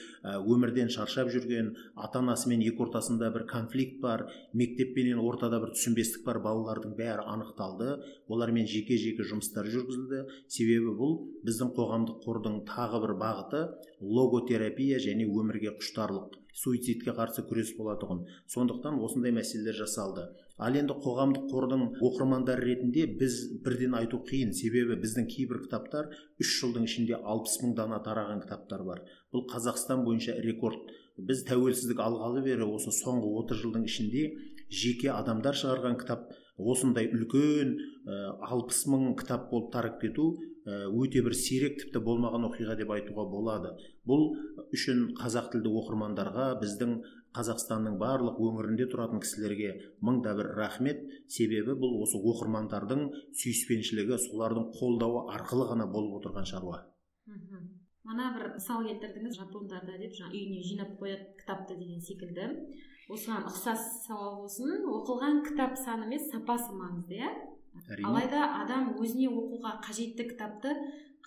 өмірден 0.54 0.92
шаршап 0.94 1.32
жүрген 1.34 1.74
ата 1.96 2.22
анасымен 2.22 2.62
екі 2.66 2.86
ортасында 2.86 3.32
бір 3.34 3.48
конфликт 3.50 4.00
бар 4.02 4.28
мектеппенен 4.54 5.20
ортада 5.20 5.60
бір 5.64 5.74
түсінбестік 5.76 6.26
бар 6.28 6.42
балалардың 6.46 6.96
бәрі 6.98 7.28
анықталды. 7.34 7.98
Олармен 8.30 8.68
жеке 8.70 8.98
жеке 9.02 9.26
жұмыстар 9.28 9.70
жүргізілді. 9.74 10.24
Себебі 10.48 10.94
бұл 11.02 11.18
біздің 11.48 11.74
қоғамдық 11.78 12.22
қордың 12.26 12.62
тағы 12.70 13.04
бір 13.06 13.16
бағыты 13.22 13.64
логотерапия 14.02 15.02
және 15.02 15.26
өмірге 15.26 15.78
құштарлық. 15.80 16.38
Суицидке 16.58 17.14
қарсы 17.14 17.44
күрес 17.48 17.74
болатұғын. 17.78 18.24
Сондықтан 18.50 18.98
осындай 19.06 19.34
мәселелер 19.36 19.78
жасалды. 19.78 20.26
Ал 20.58 20.74
енді 20.80 20.96
қоғамдық 21.04 21.44
қордың 21.52 21.84
оқырмандары 22.02 22.66
ретінде 22.66 23.06
біз 23.20 23.36
бірден 23.66 23.94
айту 24.00 24.18
қиын. 24.26 24.56
Себебі 24.58 24.98
біздің 25.04 25.30
кейбір 25.30 25.62
кітаптар 25.68 26.10
үш 26.42 26.56
жылдың 26.62 26.88
ішінде 26.90 27.20
алпыс 27.22 27.60
мың 27.62 27.76
дана 27.78 28.02
тараған 28.02 28.42
кітаптар 28.42 28.82
бар. 28.88 29.04
Бұл 29.34 29.46
қазақстан 29.52 30.02
бойынша 30.08 30.40
рекорд. 30.42 30.90
Біз 31.18 31.46
тәуелсіздік 31.46 32.02
алғалы 32.02 32.42
бері 32.46 32.66
осы 32.74 32.94
соңғы 32.94 33.30
30 33.46 33.62
жылдың 33.62 33.86
ішінде 33.90 34.26
жеке 34.70 35.14
адамдар 35.14 35.58
шығарған 35.58 36.02
кітап 36.02 36.28
осындай 36.58 37.10
үлкен 37.14 37.76
алпыс 38.42 38.86
мың 38.90 39.14
кітап 39.20 39.50
болып 39.52 39.72
тарап 39.74 40.02
кету 40.02 40.34
өте 40.68 41.22
бір 41.24 41.36
сирек 41.38 41.78
тіпті 41.80 42.02
болмаған 42.04 42.48
оқиға 42.50 42.76
деп 42.80 42.92
айтуға 42.92 43.24
болады. 43.32 43.72
Бұл 44.08 44.34
үшін 44.76 45.14
қазақ 45.20 45.54
тілді 45.54 45.72
оқырмандарға 45.80 46.50
біздің 46.62 46.98
қазақстанның 47.38 47.96
барлық 48.02 48.42
өңірінде 48.42 48.88
тұратын 48.92 49.22
кісілерге 49.24 49.72
мың 50.04 50.22
да 50.26 50.34
бір 50.36 50.52
рахмет. 50.58 51.04
Себебі 51.32 51.78
бұл 51.80 52.02
осы 52.04 52.20
оқырмандардың 52.20 53.08
сүйіспеншілігі 53.38 54.20
солардың 54.28 54.72
қолдауы 54.76 55.28
арқылы 55.38 55.70
ғана 55.72 55.88
болып 55.94 56.20
отырған 56.20 56.50
шаруа. 56.52 56.84
Мына 58.08 58.30
бір 58.36 58.54
мысал 58.56 58.86
келтірдіңіз 58.88 59.40
жапондарда 59.40 59.98
деп 60.00 60.14
жаңа 60.16 60.32
үйіне 60.32 60.64
жинап 60.64 60.94
қояды 61.00 61.34
кітапты 61.40 61.76
деген 61.76 62.00
секілді. 62.02 62.46
Осыған 63.12 63.46
ұқсас 63.50 63.84
сауал 64.06 64.42
болсын. 64.42 64.84
Оқылған 64.84 65.44
кітап 65.48 65.78
саны 65.80 66.08
емес 66.10 66.28
сапасы 66.32 66.74
маңызды 66.76 67.22
иә? 67.22 67.32
алайда 68.04 68.42
адам 68.64 68.96
өзіне 68.98 69.30
оқуға 69.30 69.78
қажетті 69.86 70.26
кітапты 70.32 70.74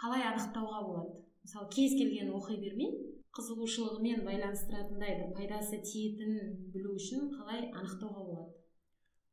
қалай 0.01 0.25
анықтауға 0.33 0.81
болады? 0.87 1.15
Мысалы 1.45 1.69
кез 1.73 1.95
келген 1.97 2.33
оқи 2.37 2.59
бермей 2.61 2.91
қызығушылығымен 3.37 4.25
байланыстыратындай 4.27 5.17
бір 5.21 5.31
пайдасы 5.37 5.79
тиетінін 5.87 6.57
білу 6.75 6.97
үшін 6.99 7.31
қалай 7.37 7.71
анықтауға 7.71 8.25
болады? 8.29 8.57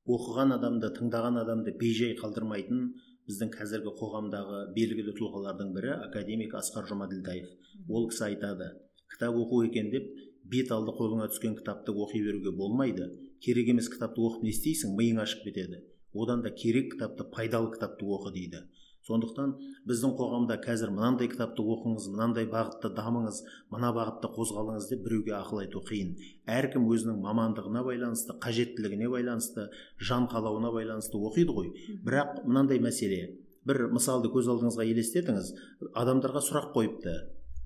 Оқыған 0.08 0.56
адамды 0.56 0.92
тыңдаған 0.96 1.42
адамды 1.42 1.74
бейжай 1.82 2.14
қалдырмайтын 2.22 2.86
біздің 3.28 3.50
қазіргі 3.58 3.92
қоғамдағы 4.00 4.60
белгілі 4.78 5.16
тұлғалардың 5.18 5.74
бірі 5.76 5.96
академик 6.06 6.54
асқар 6.56 6.88
жұмаділдаев 6.88 7.50
ол 7.90 8.08
кісі 8.12 8.30
айтады 8.30 8.70
кітап 9.12 9.36
оқу 9.42 9.66
екен 9.68 9.92
деп 9.92 10.08
бет 10.52 10.72
алды 10.72 10.96
қолыңа 10.98 11.30
түскен 11.34 11.56
кітапты 11.60 11.92
оқи 11.92 12.24
беруге 12.24 12.56
болмайды. 12.56 13.12
Керек 13.42 13.70
емес 13.70 13.90
кітапты 13.90 14.24
оқып 14.24 14.44
не 14.44 14.56
істейсің 14.56 14.98
миың 14.98 15.22
ашып 15.22 15.44
кетеді 15.46 15.84
одан 16.14 16.42
да 16.42 16.50
керек 16.50 16.94
кітапты 16.94 17.24
пайдалы 17.24 17.72
кітапты 17.74 18.06
оқы 18.06 18.34
дейді. 18.34 18.64
Сондықтан 19.08 19.54
біздің 19.88 20.16
қоғамда 20.20 20.58
қазір 20.64 20.92
мынандай 20.92 21.30
кітапты 21.32 21.64
оқыңыз 21.64 22.10
мынандай 22.12 22.48
бағытта 22.52 22.90
дамыңыз 22.98 23.40
мына 23.72 23.94
бағытта 23.96 24.32
қозғалыңыз 24.36 24.90
деп 24.90 25.06
біреуге 25.06 25.36
ақыл 25.38 25.62
айту 25.64 25.80
қиын. 25.88 26.16
Әркім 26.44 26.90
өзінің 26.92 27.22
мамандығына 27.24 27.86
байланысты 27.88 28.36
қажеттілігіне 28.44 29.08
байланысты 29.14 29.70
жан 30.10 30.28
қалауына 30.28 30.74
байланысты 30.76 31.16
оқиды 31.16 31.56
ғой. 31.56 31.72
Бірақ 32.04 32.44
мынандай 32.46 32.84
мәселе. 32.84 33.38
бір 33.68 33.90
мысалды 33.92 34.30
көз 34.32 34.48
алдыңызға 34.48 34.84
елестетіңіз. 34.88 35.48
Адамдарға 35.92 36.40
сұрақ 36.40 36.70
қойыпты. 36.72 37.16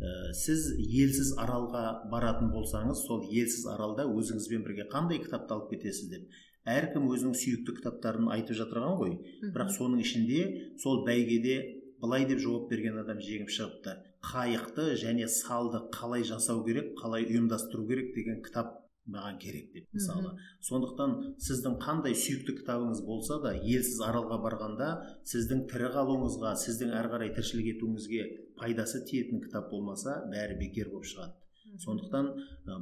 Ә, 0.01 0.33
сіз 0.33 0.71
елсіз 0.81 1.35
аралға 1.41 1.83
баратын 2.11 2.49
болсаңыз 2.53 3.03
сол 3.07 3.25
елсіз 3.29 3.67
аралда 3.75 4.07
өзіңізбен 4.09 4.65
бірге 4.65 4.87
қандай 4.91 5.21
кітапты 5.23 5.55
алып 5.55 5.69
кетесіз 5.75 6.09
деп. 6.11 6.39
Әркім 6.71 7.07
өзінің 7.09 7.37
сүйікті 7.37 7.77
кітаптарын 7.79 8.29
айтып 8.33 8.57
жатырған 8.59 8.97
ғой. 8.99 9.15
Бірақ 9.53 9.71
соның 9.77 10.03
ішінде 10.03 10.41
сол 10.81 11.03
бәйгеде 11.07 11.57
былай 12.01 12.27
деп 12.29 12.41
жауап 12.43 12.69
берген 12.69 12.99
адам 13.01 13.21
жеңіп 13.21 13.49
шығыпты. 13.53 13.97
Қайықты 14.25 14.91
және 15.01 15.27
салды 15.29 15.81
қалай 15.93 16.25
жасау 16.25 16.61
керек 16.65 16.93
қалай 17.01 17.25
ұйымдастыру 17.29 17.87
керек 17.89 18.13
деген 18.17 18.41
кітап 18.45 18.77
маған 19.09 19.37
керек 19.41 19.71
деп 19.73 19.87
мысалы. 19.95 20.35
Сондықтан 20.67 21.15
сіздің 21.41 21.77
қандай 21.81 22.13
сүйікті 22.15 22.57
кітабыңыз 22.59 23.01
болса 23.05 23.39
да 23.43 23.53
елсіз 23.57 24.01
аралға 24.05 24.37
барғанда 24.45 24.89
сіздің 25.31 25.65
тірі 25.71 25.89
қалуыңызға 25.95 26.53
сіздің 26.63 26.93
әрі 26.99 27.13
қарай 27.15 27.33
тіршілік 27.37 27.71
етуіңізге 27.75 28.27
пайдасы 28.61 29.03
тиетін 29.09 29.41
кітап 29.45 29.71
болмаса 29.71 30.21
бәрі 30.31 30.59
бекер 30.61 30.91
болып 30.93 31.09
шығады. 31.09 31.33
Сондықтан 31.81 32.29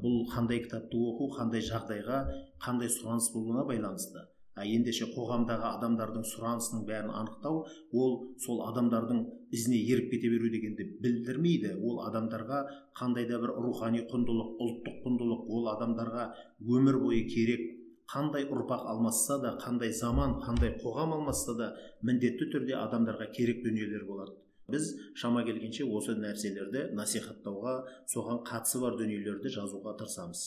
бұл 0.04 0.26
қандай 0.34 0.64
кітапты 0.66 0.98
оқу 0.98 1.30
қандай 1.38 1.64
жағдайға 1.64 2.20
қандай 2.64 2.90
сұраныс 2.90 3.32
болуына 3.34 3.64
байланысты. 3.70 4.26
Ендеше 4.66 5.08
қоғамдағы 5.14 5.66
адамдардың 5.70 6.26
сұранысының 6.32 6.86
бәрін 6.88 7.12
анықтау 7.22 7.64
ол 7.94 8.16
сол 8.46 8.64
адамдардың 8.68 9.22
ізіне 9.56 9.80
еріп 9.94 10.12
кете 10.14 10.30
беру 10.34 10.50
дегенді 10.52 10.88
білдірмейді. 11.04 11.76
Ол 11.84 12.02
адамдарға 12.08 12.62
қандай 13.00 13.28
да 13.30 13.40
бір 13.42 13.56
рухани 13.66 14.04
құндылық 14.12 14.60
ұлттық 14.66 15.00
құндылық 15.06 15.50
ол 15.50 15.70
адамдарға 15.76 16.30
өмір 16.60 17.00
бойы 17.04 17.26
керек. 17.30 17.66
Қандай 18.10 18.48
ұрпақ 18.50 18.88
алмасса 18.90 19.38
да 19.38 19.54
қандай 19.62 19.92
заман 19.94 20.40
қандай 20.42 20.74
қоғам 20.82 21.14
алмасса 21.20 21.54
да 21.54 21.74
міндетті 22.02 22.48
түрде 22.56 22.74
адамдарға 22.80 23.30
керек 23.36 23.62
дүниелер 23.62 24.08
болады. 24.08 24.34
Біз 24.70 24.96
шама 25.18 25.44
келгенше 25.46 25.86
осы 25.86 26.16
нәрселерді 26.18 26.88
насихаттауға 26.98 27.76
соған 28.10 28.42
қатысы 28.50 28.82
бар 28.82 28.98
дүниелерді 28.98 29.54
жазуға 29.54 29.94
тырысамыз. 30.02 30.42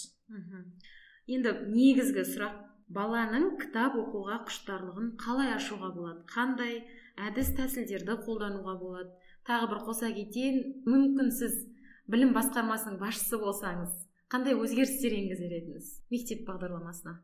Енді 1.31 1.54
негізгі 1.71 2.26
сұрақ 2.26 2.59
баланың 2.96 3.56
кітап 3.61 3.96
оқуға 4.00 4.42
құштарлығын 4.49 5.11
қалай 5.20 5.52
ашуға 5.56 5.90
болады? 5.96 6.22
Қандай 6.30 6.78
әдіс 7.28 7.52
тәсілдерді 7.58 8.18
қолдануға 8.26 8.76
болады? 8.80 9.11
Тағы 9.49 9.68
бір 9.72 9.82
қоса 9.88 10.12
кетейін 10.14 10.82
мүмкін 10.87 11.32
сіз 11.34 11.58
білім 12.12 12.32
басқармасының 12.37 12.99
басшысы 13.00 13.40
болсаңыз 13.42 13.94
қандай 14.32 14.56
өзгерістер 14.56 15.12
енгізер 15.18 15.52
едіңіз 15.58 15.88
мектеп 16.12 16.44
бағдарламасына? 16.49 17.18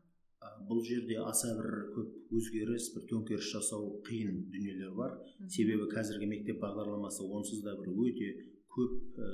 Бұл 0.69 0.81
жерде 0.85 1.17
аса 1.23 1.55
бір 1.57 1.69
көп 1.95 2.35
өзгеріс 2.37 2.89
бір 2.95 3.05
төңкеріс 3.09 3.47
жасау 3.53 4.01
қиын 4.05 4.43
дүниелер 4.53 4.91
бар. 4.97 5.15
Себебі 5.47 5.87
қазіргі 5.93 6.29
мектеп 6.29 6.59
бағдарламасы 6.63 7.25
онсыз 7.25 7.63
да 7.65 7.73
бір 7.79 7.89
өте 8.05 8.29
көп 8.75 9.17
ә, 9.19 9.29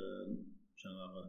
жаңағы 0.81 1.25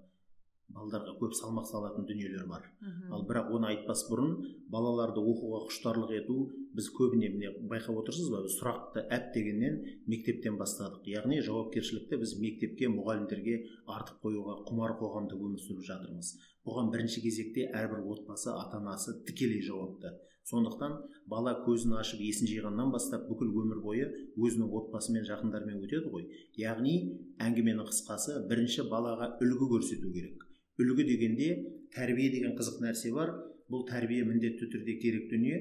балдарға 0.75 1.15
көп 1.21 1.35
салмақ 1.39 1.67
салатын 1.69 2.07
дүниелер 2.09 2.47
бар. 2.51 2.67
Ал 3.11 3.25
бірақ 3.29 3.53
оны 3.57 3.71
айтпас 3.71 4.05
бұрын 4.11 4.35
балаларды 4.73 5.23
оқуға 5.23 5.63
құштарлық 5.69 6.13
ету 6.19 6.37
біз 6.77 6.91
көбіне 6.99 7.31
міне 7.33 7.53
байқап 7.71 8.01
отырсыз 8.03 8.29
ба? 8.33 8.43
Сұрақты 8.57 9.07
әп 9.17 9.33
дегеннен 9.35 9.81
мектептен 10.11 10.59
бастадық. 10.61 11.07
Яғни 11.09 11.41
жауапкершілікті 11.47 12.21
біз 12.21 12.37
мектепке 12.43 12.91
мұғалімдерге 12.93 13.59
артып 13.87 14.21
қоюға 14.27 14.61
құмар 14.69 14.97
қоғамда 15.01 15.39
өмір 15.39 15.63
сүріп 15.65 15.87
жатырмыз. 15.89 16.37
Бұған 16.67 16.93
бірінші 16.93 17.23
кезекте 17.23 17.69
әрбір 17.73 18.03
отбасы 18.13 18.51
ата 18.53 18.81
анасы 18.83 19.21
тікелей 19.27 19.63
жауапты. 19.63 20.17
Сондықтан 20.47 20.93
бала 21.27 21.57
көзін 21.65 21.97
ашып 21.99 22.21
есін 22.23 22.47
жиғаннан 22.47 22.93
бастап 22.95 23.25
бүкіл 23.27 23.51
өмір 23.63 23.81
бойы 23.83 24.07
өзінің 24.39 24.71
отбасымен 24.79 25.27
жақындарымен 25.27 25.81
өтеді 25.83 26.13
ғой. 26.13 26.29
Яғни 26.55 26.95
әңгіменің 27.43 27.89
қысқасы 27.91 28.45
бірінші 28.47 28.87
балаға 28.93 29.33
үлгі 29.43 29.71
көрсету 29.73 30.13
керек. 30.15 30.46
Үлгі 30.81 31.07
дегенде 31.09 31.49
тәрбие 31.95 32.31
деген 32.35 32.57
қызық 32.59 32.83
нәрсе 32.85 33.13
бар. 33.15 33.33
Бұл 33.73 33.83
тәрбие 33.89 34.23
міндетті 34.29 34.69
түрде 34.73 34.99
керек 35.03 35.31
дүние. 35.33 35.59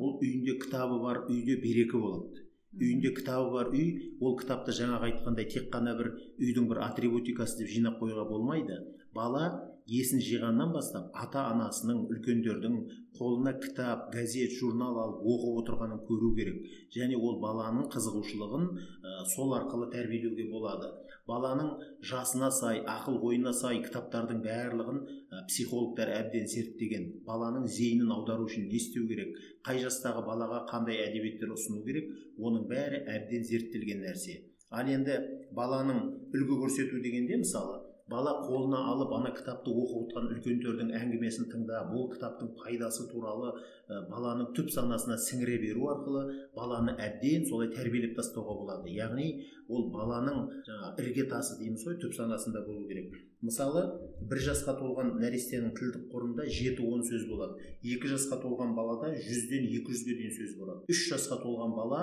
Бұл 0.00 0.18
үйінде 0.20 0.58
кітабы 0.64 0.98
бар 1.00 1.22
үйде 1.30 1.56
берекі 1.62 2.02
болады. 2.02 2.44
Үйінде 2.76 3.14
кітабы 3.16 3.54
бар 3.54 3.72
үй 3.72 3.86
ол 4.20 4.36
кітапты 4.36 4.74
жаңағы 4.76 5.08
айтқандай 5.08 5.48
тек 5.48 5.70
қана 5.72 5.94
бір 5.96 6.12
үйдің 6.36 6.68
бір 6.68 6.82
атрибутикасы 6.90 7.62
деп 7.62 7.72
жинап 7.72 7.96
қоюға 8.02 8.26
болмайды. 8.28 8.76
Бала 9.16 9.46
есін 9.88 10.20
жиғаннан 10.20 10.74
бастап 10.74 11.14
ата 11.16 11.46
анасының 11.54 12.04
үлкендердің 12.12 12.74
қолына 13.16 13.54
кітап 13.62 14.10
газет 14.12 14.52
журнал 14.58 14.98
алып 15.00 15.24
оқып 15.32 15.62
отырғанын 15.62 16.02
көру 16.10 16.34
керек. 16.36 16.60
Және 16.92 17.16
ол 17.16 17.40
баланың 17.40 17.88
қызығушылығын 17.94 18.68
ә, 18.68 19.24
сол 19.32 19.56
арқылы 19.56 19.88
тәрбиелеуге 19.94 20.50
болады. 20.52 20.92
Баланың 21.28 21.70
жасына 22.10 22.48
сай 22.58 22.80
ақыл 22.94 23.18
ойына 23.28 23.52
сай 23.56 23.82
кітаптардың 23.84 24.40
барлығын 24.46 25.00
ә, 25.04 25.42
психологтар 25.50 26.12
әбден 26.16 26.48
зерттеген. 26.54 27.08
Баланың 27.28 27.66
зейінін 27.78 28.14
аудару 28.16 28.48
үшін 28.48 28.68
не 28.70 28.80
істеу 28.80 29.06
керек? 29.10 29.36
Қай 29.66 29.82
жастағы 29.84 30.24
балаға 30.26 30.64
қандай 30.70 31.02
әдебиеттер 31.04 31.52
ұсыну 31.56 31.84
керек? 31.86 32.08
Оның 32.38 32.64
бәрі 32.72 33.04
әбден 33.16 33.44
зерттелген 33.50 34.02
нәрсе. 34.06 34.40
Ал 34.70 34.88
енді 34.92 35.20
баланың 35.56 36.00
үлгі 36.36 36.58
көрсету 36.64 36.98
дегенде 37.04 37.38
мысалы 37.40 37.77
бала 38.08 38.32
қолына 38.46 38.80
алып 38.92 39.12
ана 39.18 39.30
кітапты 39.36 39.72
оқып 39.72 40.06
отырған 40.06 40.30
үлкендердің 40.34 40.92
әңгімесін 40.96 41.48
тыңдап 41.52 41.92
ол 41.92 42.08
кітаптың 42.12 42.54
пайдасы 42.56 43.04
туралы 43.12 43.50
ә, 43.52 44.00
баланың 44.08 44.52
түп 44.56 44.72
санасына 44.72 45.18
сіңіре 45.20 45.58
беру 45.60 45.90
арқылы 45.92 46.22
баланы 46.56 46.94
әбден 46.96 47.44
солай 47.50 47.68
тәрбиелеп 47.74 48.16
тастауға 48.16 48.56
болады. 48.62 48.92
Яғни 48.96 49.28
ол 49.68 49.90
баланың 49.92 50.40
жаңағы 50.68 51.04
іргетасы 51.04 51.58
дейміз 51.60 51.84
ғой 51.84 51.98
түп 52.00 52.16
санасында 52.16 52.64
болу 52.66 52.88
керек. 52.88 53.12
Мысалы 53.44 53.84
бір 54.30 54.40
жасқа 54.48 54.78
толған 54.80 55.12
нәрестенің 55.20 55.76
тілдік 55.76 56.08
қорында 56.10 56.48
жеті 56.48 56.88
он 56.88 57.04
сөз 57.06 57.28
болады. 57.28 57.60
Екі 57.84 58.14
жасқа 58.16 58.40
толған 58.42 58.72
балада 58.74 59.12
жүзден 59.14 59.68
екі 59.68 59.92
жүзге 59.92 60.16
дейін 60.18 60.36
сөз 60.40 60.56
болады. 60.58 60.88
Үш 60.88 61.04
жасқа 61.12 61.42
толған 61.44 61.76
бала 61.76 62.02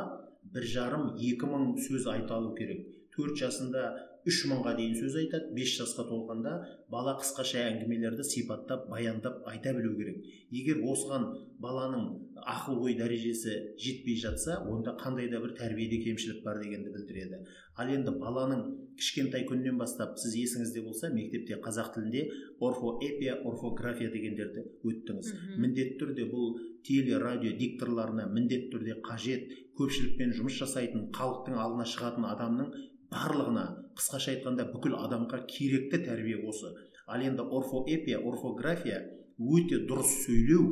бір 0.53 0.69
жарым 0.69 1.15
екі 1.17 1.49
мың 1.49 1.73
сөз 1.81 2.07
айта 2.13 2.37
алу 2.37 2.53
керек. 2.55 2.85
Төрт 3.15 3.39
жасында 3.39 3.89
үш 4.25 4.39
мыңға 4.49 4.73
дейін 4.79 4.95
сөз 4.97 5.15
айтады 5.21 5.53
бес 5.53 5.75
жасқа 5.77 6.07
толғанда 6.09 6.53
бала 6.89 7.13
қысқаша 7.19 7.61
әңгімелерді 7.69 8.25
сипаттап 8.25 8.87
баяндап 8.89 9.43
айта 9.51 9.73
білу 9.77 9.93
керек. 9.99 10.23
Егер 10.49 10.81
осыған 10.81 11.27
баланың 11.61 12.07
ақыл 12.41 12.81
ой 12.85 12.95
дәрежесі 12.97 13.53
жетпей 13.81 14.17
жатса 14.21 14.57
онда 14.65 14.95
қандай 14.97 15.29
да 15.29 15.41
бір 15.43 15.53
тәрбиеде 15.59 16.01
кемшілік 16.03 16.41
бар 16.45 16.57
дегенді 16.63 16.93
білдіреді. 16.95 17.43
Ал 17.77 17.91
енді 17.93 18.15
баланың 18.17 18.63
кішкентай 18.97 19.45
күнінен 19.49 19.77
бастап 19.77 20.17
сіз 20.17 20.33
есіңізде 20.41 20.81
болса 20.85 21.11
мектепте 21.13 21.59
қазақ 21.61 21.93
тілінде 21.95 22.25
орфоэпия 22.65 23.37
орфография 23.45 24.09
дегендерді 24.13 24.65
өттіңіз. 24.89 25.31
Міндетті 25.61 25.99
түрде 26.01 26.27
бұл 26.31 26.57
теле 26.87 27.19
радио 27.21 27.53
дикторларына 27.59 28.27
міндетті 28.31 28.71
түрде 28.73 28.99
қажет 29.05 29.49
көпшілікпен 29.79 30.35
жұмыс 30.37 30.59
жасайтын 30.61 31.09
халықтың 31.17 31.57
алдына 31.59 31.87
шығатын 31.91 32.29
адамның 32.29 32.69
барлығына 33.15 33.63
қысқаша 33.95 34.33
айтқанда 34.35 34.67
бүкіл 34.73 34.97
адамға 34.99 35.45
керекті 35.47 36.01
тәрбие 36.03 36.41
осы. 36.49 36.73
Ал 37.07 37.23
енді 37.23 37.45
орфоэпия 37.47 38.19
орфография 38.19 38.99
өте 39.39 39.81
дұрыс 39.87 40.11
сөйлеу 40.25 40.65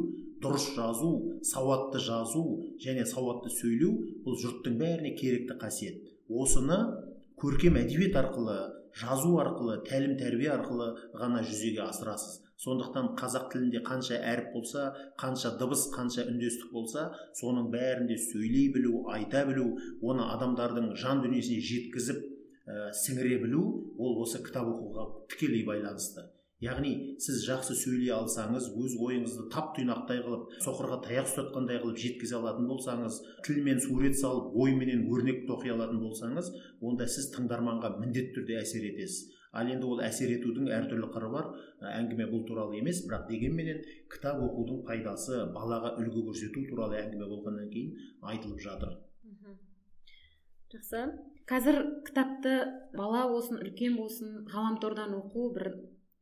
дұрыс 0.43 0.73
жазу 0.75 1.11
сауатты 1.45 2.01
жазу 2.03 2.43
және 2.83 3.05
сауатты 3.07 3.53
сөйлеу 3.53 3.93
бұл 4.25 4.39
жұрттың 4.43 4.79
бәріне 4.81 5.15
керекті 5.19 5.57
қасиет. 5.61 6.01
Осыны 6.27 6.79
көркем 7.39 7.79
әдебиет 7.79 8.17
арқылы 8.19 8.57
жазу 8.99 9.37
арқылы 9.43 9.79
тәлім 9.87 10.17
тәрбие 10.19 10.51
арқылы 10.57 10.89
ғана 11.15 11.43
жүзеге 11.47 11.85
асырасыз. 11.87 12.41
Сондықтан 12.63 13.13
қазақ 13.19 13.49
тілінде 13.51 13.81
қанша 13.83 14.19
әріп 14.23 14.53
болса 14.53 14.83
қанша 15.19 15.55
дыбыс 15.59 15.87
қанша 15.95 16.23
үндестік 16.29 16.71
болса 16.71 17.09
соның 17.39 17.71
бәрінде 17.73 18.15
сөйлей 18.15 18.69
білу 18.75 19.01
айта 19.11 19.41
білу 19.49 19.73
оны 20.01 20.29
адамдардың 20.35 20.93
жан 21.01 21.23
дүниесіне 21.25 21.59
жеткізіп 21.59 22.21
ә, 22.67 22.91
сіңіре 22.95 23.41
білу 23.43 23.65
ол 23.97 24.21
осы 24.23 24.43
кітап 24.43 24.69
оқуға 24.71 25.09
тікелей 25.31 25.65
байланысты. 25.67 26.29
Яғни 26.63 27.17
сіз 27.19 27.41
жақсы 27.43 27.75
сөйлей 27.75 28.13
алсаңыз 28.15 28.69
өз 28.79 28.93
ойыңызды 29.03 29.49
тап 29.51 29.73
тұйнақтай 29.75 30.21
қылып 30.23 30.53
соқырға 30.63 31.01
таяқ 31.03 31.27
ұстатқандай 31.27 31.81
қылып 31.83 31.99
жеткізе 31.99 32.37
алатын 32.37 32.69
болсаңыз 32.69 33.17
тілмен 33.43 33.81
сурет 33.83 34.15
салып 34.15 34.55
ойменен 34.63 35.03
өрнек 35.11 35.43
тоқи 35.49 35.73
алатын 35.73 35.99
болсаңыз 36.05 36.53
онда 36.79 37.07
сіз 37.11 37.33
тыңдарманға 37.35 37.97
міндетті 37.97 38.37
түрде 38.37 38.61
әсер 38.61 38.87
етесіз. 38.93 39.33
Ал 39.53 39.67
енді 39.69 39.85
ол 39.85 39.99
әсер 40.01 40.31
етудің 40.37 40.71
әртүрлі 40.77 41.11
қыры 41.13 41.33
бар. 41.35 41.51
Әңгіме 41.91 42.29
бұл 42.31 42.47
туралы 42.47 42.79
емес. 42.79 43.03
Бірақ 43.05 43.27
дегенменен 43.27 43.83
кітап 44.09 44.39
оқудың 44.41 44.81
пайдасы 44.87 45.43
балаға 45.53 45.93
үлгі 45.99 46.23
көрсету 46.31 46.63
туралы 46.71 46.97
әңгіме 47.03 47.27
болғаннан 47.27 47.69
кейін 47.75 47.93
айтылып 48.31 48.63
жатыр. 48.63 48.97
Жақсы. 50.73 51.05
Қазір 51.49 51.79
кітапты 52.07 52.53
бала 52.95 53.25
болсын 53.31 53.59
үлкен 53.59 53.97
болсын 53.99 54.43
ғаламтордан 54.51 55.15
оқу 55.17 55.49
бір 55.55 55.73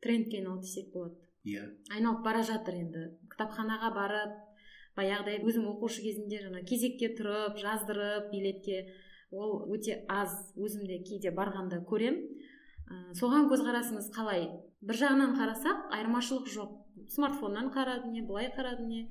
трендке 0.02 0.42
айналды 0.42 0.66
десек 0.66 0.94
болады. 0.94 1.18
Иә. 1.46 1.68
Айналып 1.94 2.24
бара 2.26 2.42
жатыр 2.46 2.78
енді. 2.78 3.04
Кітапханаға 3.32 3.92
барып 3.96 4.34
баяғыдай 4.98 5.42
өзім 5.46 5.70
оқушы 5.72 6.04
кезінде 6.06 6.42
жаңа 6.44 6.64
кезекке 6.68 7.12
тұрып 7.18 7.58
жаздырып 7.62 8.32
билетке 8.34 8.84
ол 9.32 9.64
өте 9.72 10.02
аз 10.10 10.36
өзім 10.58 10.86
де 10.90 11.00
кейде 11.06 11.32
барғанда 11.32 11.82
көрем. 11.88 12.18
Ә, 12.92 13.14
соған 13.16 13.48
көзқарасыңыз 13.52 14.12
қалай? 14.16 14.50
Бір 14.82 15.00
жағынан 15.06 15.38
қарасақ 15.38 15.94
айырмашылық 15.96 16.50
жоқ. 16.52 16.78
Смартфоннан 17.14 17.72
қарады 17.74 18.12
не 18.12 18.22
былай 18.26 18.52
қарады 18.58 18.86
не. 18.88 19.08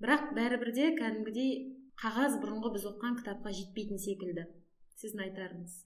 Бірақ 0.00 0.30
бәрібір 0.36 0.72
де 0.76 0.92
кәдімгідей 0.96 1.52
қағаз 2.00 2.38
бұрынғы 2.40 2.72
біз 2.76 2.86
оқыған 2.92 3.18
кітапқа 3.18 3.52
жетпейтін 3.56 3.98
секілді. 3.98 4.46
Сіздің 5.00 5.24
айтарыңыз? 5.28 5.78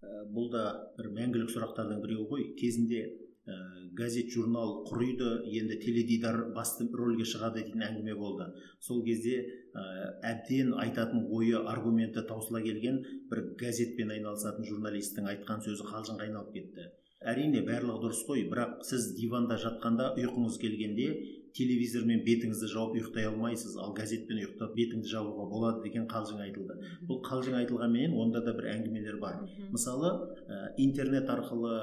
Ә, 0.00 0.12
бұл 0.34 0.50
да 0.52 0.64
бір 0.98 1.10
мәңгілік 1.16 1.50
сұрақтардың 1.52 2.00
біреуі 2.04 2.28
ғой. 2.30 2.44
Кезінде 2.60 3.00
ә, 3.04 3.56
газет 3.98 4.30
журнал 4.32 4.84
құриды 4.88 5.30
енді 5.60 5.76
теледидар 5.82 6.38
басты 6.56 6.86
рөлге 6.88 7.26
шығады 7.28 7.60
дейтін 7.60 7.84
әңгіме 7.88 8.14
болды. 8.16 8.46
Сол 8.80 9.02
кезде 9.04 9.42
ә, 9.42 9.84
әбден 10.32 10.72
айтатын 10.84 11.26
ойы 11.28 11.60
аргументі 11.74 12.24
таусыла 12.30 12.62
келген 12.64 13.02
бір 13.32 13.44
газетпен 13.60 14.14
айналысатын 14.16 14.68
журналистің 14.70 15.28
айтқан 15.34 15.66
сөзі 15.66 15.90
қалжыңға 15.90 16.28
айналып 16.28 16.54
кетті. 16.56 16.88
Әрине 17.20 17.60
барлығы 17.66 18.06
дұрыс 18.06 18.22
қой 18.24 18.46
бірақ 18.48 18.78
сіз 18.88 19.10
диванда 19.18 19.58
жатқанда 19.60 20.14
ұйқыңыз 20.16 20.56
келгенде 20.62 21.10
телевизормен 21.56 22.22
бетіңізді 22.26 22.68
жауып 22.72 22.96
ұйықтай 22.98 23.28
алмайсыз 23.30 23.76
ал 23.80 23.92
газетпен 23.96 24.40
ұйықтап 24.40 24.74
бетіңді 24.76 25.10
жабуға 25.10 25.46
болады 25.50 25.82
деген 25.84 26.06
қалжың 26.10 26.40
айтылды. 26.44 26.76
Бұл 27.08 27.20
қалжың 27.26 27.56
айтылғанменен 27.60 28.16
онда 28.22 28.42
да 28.44 28.54
бір 28.56 28.70
әңгімелер 28.74 29.18
бар. 29.22 29.42
Мысалы 29.72 30.12
ә, 30.46 30.74
интернет 30.78 31.30
арқылы 31.30 31.74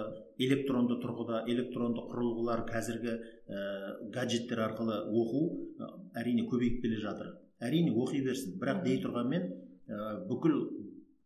электронды 0.48 1.00
тұрғыда 1.04 1.44
электронды 1.52 2.06
құрылғылар 2.12 2.66
қазіргі 2.70 3.14
ә, 3.14 3.62
гаджеттер 4.16 4.64
арқылы 4.68 5.00
оқу 5.22 5.44
ә, 5.80 5.92
әрине 6.24 6.48
көбейіп 6.50 6.82
келе 6.84 7.02
жатыр. 7.04 7.36
Әрине 7.60 7.96
оқи 7.96 8.24
берсін. 8.26 8.60
Бірақ 8.62 8.84
дей 8.86 9.02
тұрғанмен 9.04 9.50
ә, 9.88 10.04
бүкіл 10.30 10.62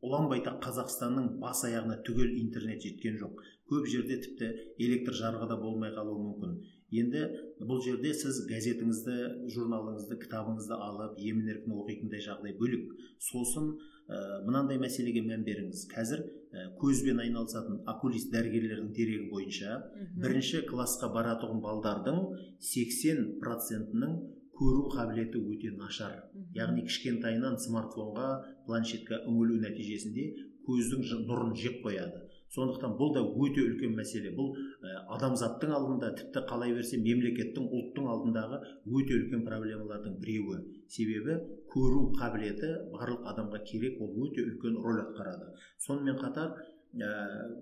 ұлан 0.01 0.30
байтақ 0.32 0.62
қазақстанның 0.63 1.36
бас 1.41 1.62
аяғына 1.67 1.99
түгел 2.08 2.32
интернет 2.41 2.82
жеткен 2.82 3.19
жоқ. 3.21 3.41
Көп 3.69 3.86
жерде 3.88 4.17
тіпті 4.23 4.47
электр 4.82 5.13
жарығы 5.13 5.47
да 5.51 5.58
болмай 5.62 5.93
қалуы 5.93 6.17
мүмкін. 6.23 6.56
Енді 6.91 7.21
бұл 7.63 7.80
жерде 7.86 8.12
сіз 8.17 8.41
газетіңізді 8.49 9.15
журналыңызды 9.54 10.17
кітабыңызды 10.25 10.75
алып 10.75 11.19
емін 11.23 11.51
еркін 11.54 11.77
оқитындай 11.80 12.23
жағдай 12.25 12.56
бөлек 12.60 12.91
сосын 13.21 13.71
ә, 14.12 14.41
мынандай 14.47 14.80
мәселеге 14.82 15.23
мән 15.23 15.45
беріңіз. 15.47 15.86
Қазір 15.93 16.25
ә, 16.25 16.67
көзбен 16.82 17.21
айналысатын 17.23 17.80
окулист 17.93 18.32
дәрігерлердің 18.36 18.91
дерегі 18.97 19.30
бойынша 19.32 19.80
бірінші 20.19 20.65
классқа 20.67 21.12
баратұғын 21.15 21.63
балдардың 21.63 22.21
80 22.71 23.38
процентінің 23.43 24.19
көру 24.62 24.89
қабілеті 24.93 25.39
өте 25.54 25.71
нашар. 25.77 26.19
Яғни 26.54 26.84
кішкентайынан 26.89 27.58
смартфонға 27.62 28.27
планшетке 28.67 29.23
үңілу 29.25 29.62
нәтижесінде 29.63 30.27
көздің 30.67 31.08
нұрын 31.30 31.56
жеп 31.58 31.82
қояды. 31.86 32.27
Сондықтан 32.55 32.95
бұл 32.99 33.13
да 33.15 33.21
өте 33.23 33.63
үлкен 33.63 33.93
мәселе. 33.95 34.33
Бұл 34.35 34.51
ә, 34.55 34.95
адамзаттың 35.15 35.71
алдында 35.77 36.11
тіпті 36.19 36.43
қалай 36.49 36.73
берсе 36.75 36.99
мемлекеттің 36.99 37.69
ұлттың 37.77 38.09
алдындағы 38.13 38.59
өте 38.97 39.17
үлкен 39.19 39.45
проблемалардың 39.47 40.17
біреуі. 40.23 40.59
Себебі 40.91 41.37
көру 41.71 42.03
қабілеті 42.19 42.73
барлық 42.91 43.29
адамға 43.31 43.63
керек 43.71 44.01
ол 44.03 44.11
өте 44.27 44.43
үлкен 44.43 44.77
рөл 44.83 44.99
атқарады. 45.05 45.53
Сонымен 45.85 46.19
қатар 46.19 46.57
ә, 46.99 47.10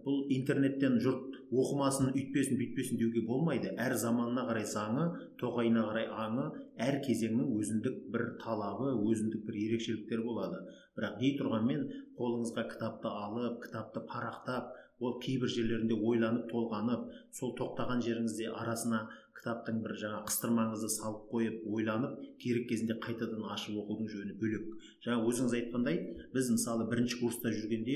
бұл 0.06 0.24
интернеттен 0.34 0.98
жұрт 1.04 1.38
оқымасын 1.50 2.12
үйтпесін 2.14 2.58
бүйтпесін 2.60 3.00
деуге 3.02 3.22
болмайды. 3.28 3.72
Әр 3.78 3.96
заманына 3.98 4.48
қарай 4.50 4.66
заңы 4.70 5.06
тоғайына 5.42 5.86
қарай 5.90 6.10
аңы 6.26 6.48
әр 6.82 7.00
кезеңнің 7.06 7.54
өзіндік 7.60 8.02
бір 8.14 8.26
талабы 8.42 8.96
өзіндік 8.98 9.46
бір 9.46 9.60
ерекшеліктері 9.68 10.26
болады. 10.26 10.62
Бірақ 10.98 11.22
не 11.22 11.34
тұрғанмен 11.40 11.88
қолыңызға 12.18 12.66
кітапты 12.74 13.14
алып 13.26 13.62
кітапты 13.66 14.06
парақтап 14.10 14.74
ол 15.00 15.20
кейбір 15.24 15.52
жерлерінде 15.54 15.96
ойланып 15.96 16.50
толғанып 16.52 17.06
сол 17.36 17.54
тоқтаған 17.60 18.02
жеріңізде 18.04 18.50
арасына 18.52 19.06
кітаптың 19.40 19.80
бір 19.84 19.94
жаңа 20.02 20.20
қыстырмаңызды 20.28 20.90
салып 20.92 21.30
қойып 21.32 21.62
ойланып 21.72 22.18
керек 22.44 22.68
кезінде 22.70 22.98
қайтадан 23.06 23.46
ашып 23.54 23.78
оқудың 23.80 24.10
жөні 24.12 24.36
бөлек. 24.42 24.66
Жаңа 25.06 25.24
өзіңіз 25.30 25.56
айтқандай 25.60 26.00
біз 26.34 26.50
мысалы 26.56 26.88
бірінші 26.92 27.20
курста 27.22 27.54
жүргенде 27.56 27.96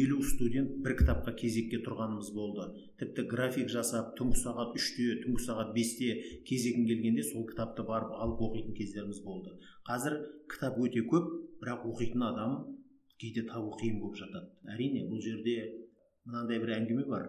елу 0.00 0.22
студент 0.24 0.78
бір 0.84 0.96
кітапқа 1.02 1.34
кезекке 1.36 1.82
тұрғанымыз 1.84 2.32
болды. 2.32 2.66
Тіпті 3.02 3.26
график 3.28 3.68
жасап 3.68 4.14
түнгі 4.16 4.40
сағат 4.40 4.72
үште 4.80 5.20
түнгі 5.26 5.44
сағат 5.44 5.74
бесте 5.76 6.40
кезегің 6.48 6.88
келгенде 6.88 7.26
сол 7.28 7.44
кітапты 7.50 7.84
барып 7.84 8.16
алып 8.16 8.40
оқитын 8.48 8.76
кездеріміз 8.80 9.20
болды. 9.26 9.58
Қазір 9.84 10.16
кітап 10.48 10.80
өте 10.80 11.04
көп 11.12 11.28
бірақ 11.60 11.84
оқитын 11.92 12.24
адам 12.32 12.56
кейде 13.20 13.44
табу 13.44 13.76
қиын 13.76 14.00
болып 14.00 14.16
жатады. 14.16 14.48
Әрине 14.64 15.04
бұл 15.10 15.20
жерде 15.20 15.56
мынандай 16.24 16.60
бір 16.62 16.76
әңгіме 16.78 17.04
бар. 17.08 17.28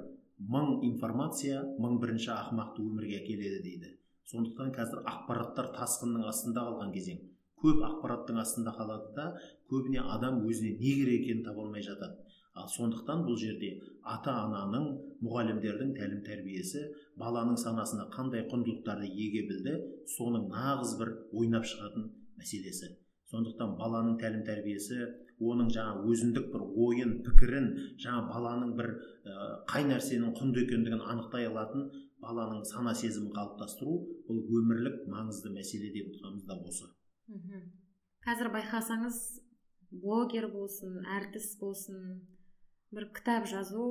Мың 0.50 0.82
информация 0.88 1.62
мың 1.82 2.00
бірінші 2.02 2.32
ақымақты 2.34 2.82
өмірге 2.86 3.20
әкеледі 3.22 3.60
дейді. 3.66 3.92
Сондықтан 4.32 4.72
қазір 4.74 5.04
ақпараттар 5.12 5.70
тасқынның 5.76 6.26
астында 6.30 6.64
қалған 6.68 6.94
кезең. 6.96 7.20
Көп 7.62 7.84
ақпараттың 7.86 8.40
астында 8.42 8.74
қалады 8.74 9.12
да 9.18 9.26
көбіне 9.70 10.02
адам 10.16 10.40
өзіне 10.48 10.72
не 10.80 10.94
керек 10.98 11.26
екенін 11.26 11.44
таба 11.46 11.66
алмай 11.66 11.84
жатады. 11.86 12.18
Ал 12.58 12.68
сондықтан 12.68 13.22
бұл 13.28 13.38
жерде 13.40 13.70
ата 14.04 14.34
ананың 14.44 14.88
мұғалімдердің 15.24 15.94
тәлім 16.00 16.24
тәрбиесі 16.26 16.82
баланың 17.22 17.60
санасына 17.62 18.10
қандай 18.16 18.44
құндылықтарды 18.52 19.08
еге 19.08 19.46
білді 19.52 19.76
соның 20.18 20.50
нағыз 20.52 20.98
бір 21.00 21.14
ойнап 21.32 21.70
шығатын 21.70 22.10
мәселесі. 22.42 22.90
Сондықтан 23.32 23.78
баланың 23.80 24.18
тәлім 24.20 24.44
тәрбиесі 24.48 25.06
оның 25.42 25.70
жаңа 25.74 26.06
өзіндік 26.12 26.48
бір 26.54 26.64
ойын 26.86 27.14
пікірін 27.26 27.68
жаңа 28.04 28.28
баланың 28.30 28.74
бір 28.78 28.90
қай 29.72 29.86
нәрсенің 29.90 30.34
құнды 30.38 30.66
екендігін 30.66 31.04
анықтай 31.14 31.48
алатын 31.50 31.90
баланың 32.22 32.64
сана 32.70 32.94
сезімін 32.98 33.34
қалыптастыру 33.36 33.96
бұл 34.28 34.42
өмірлік 34.60 35.06
маңызды 35.12 35.54
мәселе 35.54 35.92
деп 35.96 36.12
отырғанымыз 36.12 36.46
да 36.50 36.58
осы. 36.70 36.90
Қазір 38.26 38.52
байқасаңыз 38.54 39.22
блогер 40.04 40.48
болсын 40.54 41.00
әртіс 41.18 41.56
болсын 41.62 42.02
бір 42.94 43.10
кітап 43.16 43.48
жазу 43.50 43.86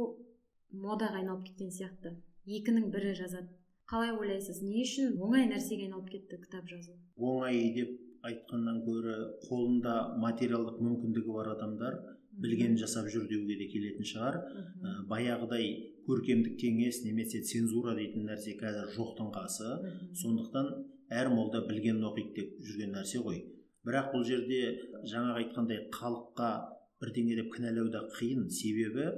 модаға 0.71 1.21
айналып 1.23 1.49
кеткен 1.49 1.73
сияқты. 1.75 2.15
Екінің 2.47 2.93
бірі 2.95 3.17
жазады. 3.19 3.51
Қалай 3.91 4.15
ойлайсыз? 4.15 4.61
Не 4.63 4.85
үшін 4.85 5.17
оңай 5.19 5.49
нәрсеге 5.51 5.89
айналып 5.89 6.13
кетті 6.13 6.39
кітап 6.45 6.69
жазу? 6.71 6.95
Оңай 7.19 7.73
деп 7.75 7.97
айтқаннан 8.29 8.81
гөрі 8.87 9.17
қолында 9.47 9.95
материалдық 10.21 10.81
мүмкіндігі 10.85 11.37
бар 11.37 11.55
адамдар 11.55 11.99
білгенін 12.41 12.79
жасап 12.81 13.09
жүр 13.13 13.27
деуге 13.29 13.57
де 13.59 13.67
келетін 13.71 14.07
шығар. 14.07 14.39
Ә, 14.41 14.93
баяғыдай 15.11 15.71
көркемдік 16.07 16.57
кеңес 16.61 17.03
немесе 17.05 17.43
цензура 17.47 17.95
дейтін 17.99 18.29
нәрсе 18.31 18.57
қазір 18.61 18.93
жоқтың 18.97 19.31
қасы. 19.35 19.71
Сондықтан 20.23 20.71
әр 21.21 21.33
молда 21.35 21.65
білгенін 21.69 22.07
оқиды 22.11 22.37
деп 22.39 22.61
жүрген 22.69 22.95
нәрсе 22.97 23.23
ғой. 23.25 23.43
Бірақ 23.87 24.13
бұл 24.15 24.25
жерде 24.29 24.61
жаңағы 25.11 25.45
айтқандай 25.45 25.87
халыққа 25.97 26.51
бірдеңе 27.03 27.41
деп 27.41 27.53
кінәлау 27.57 27.91
да 27.93 28.05
қиын. 28.17 28.49
Себебі 28.49 29.09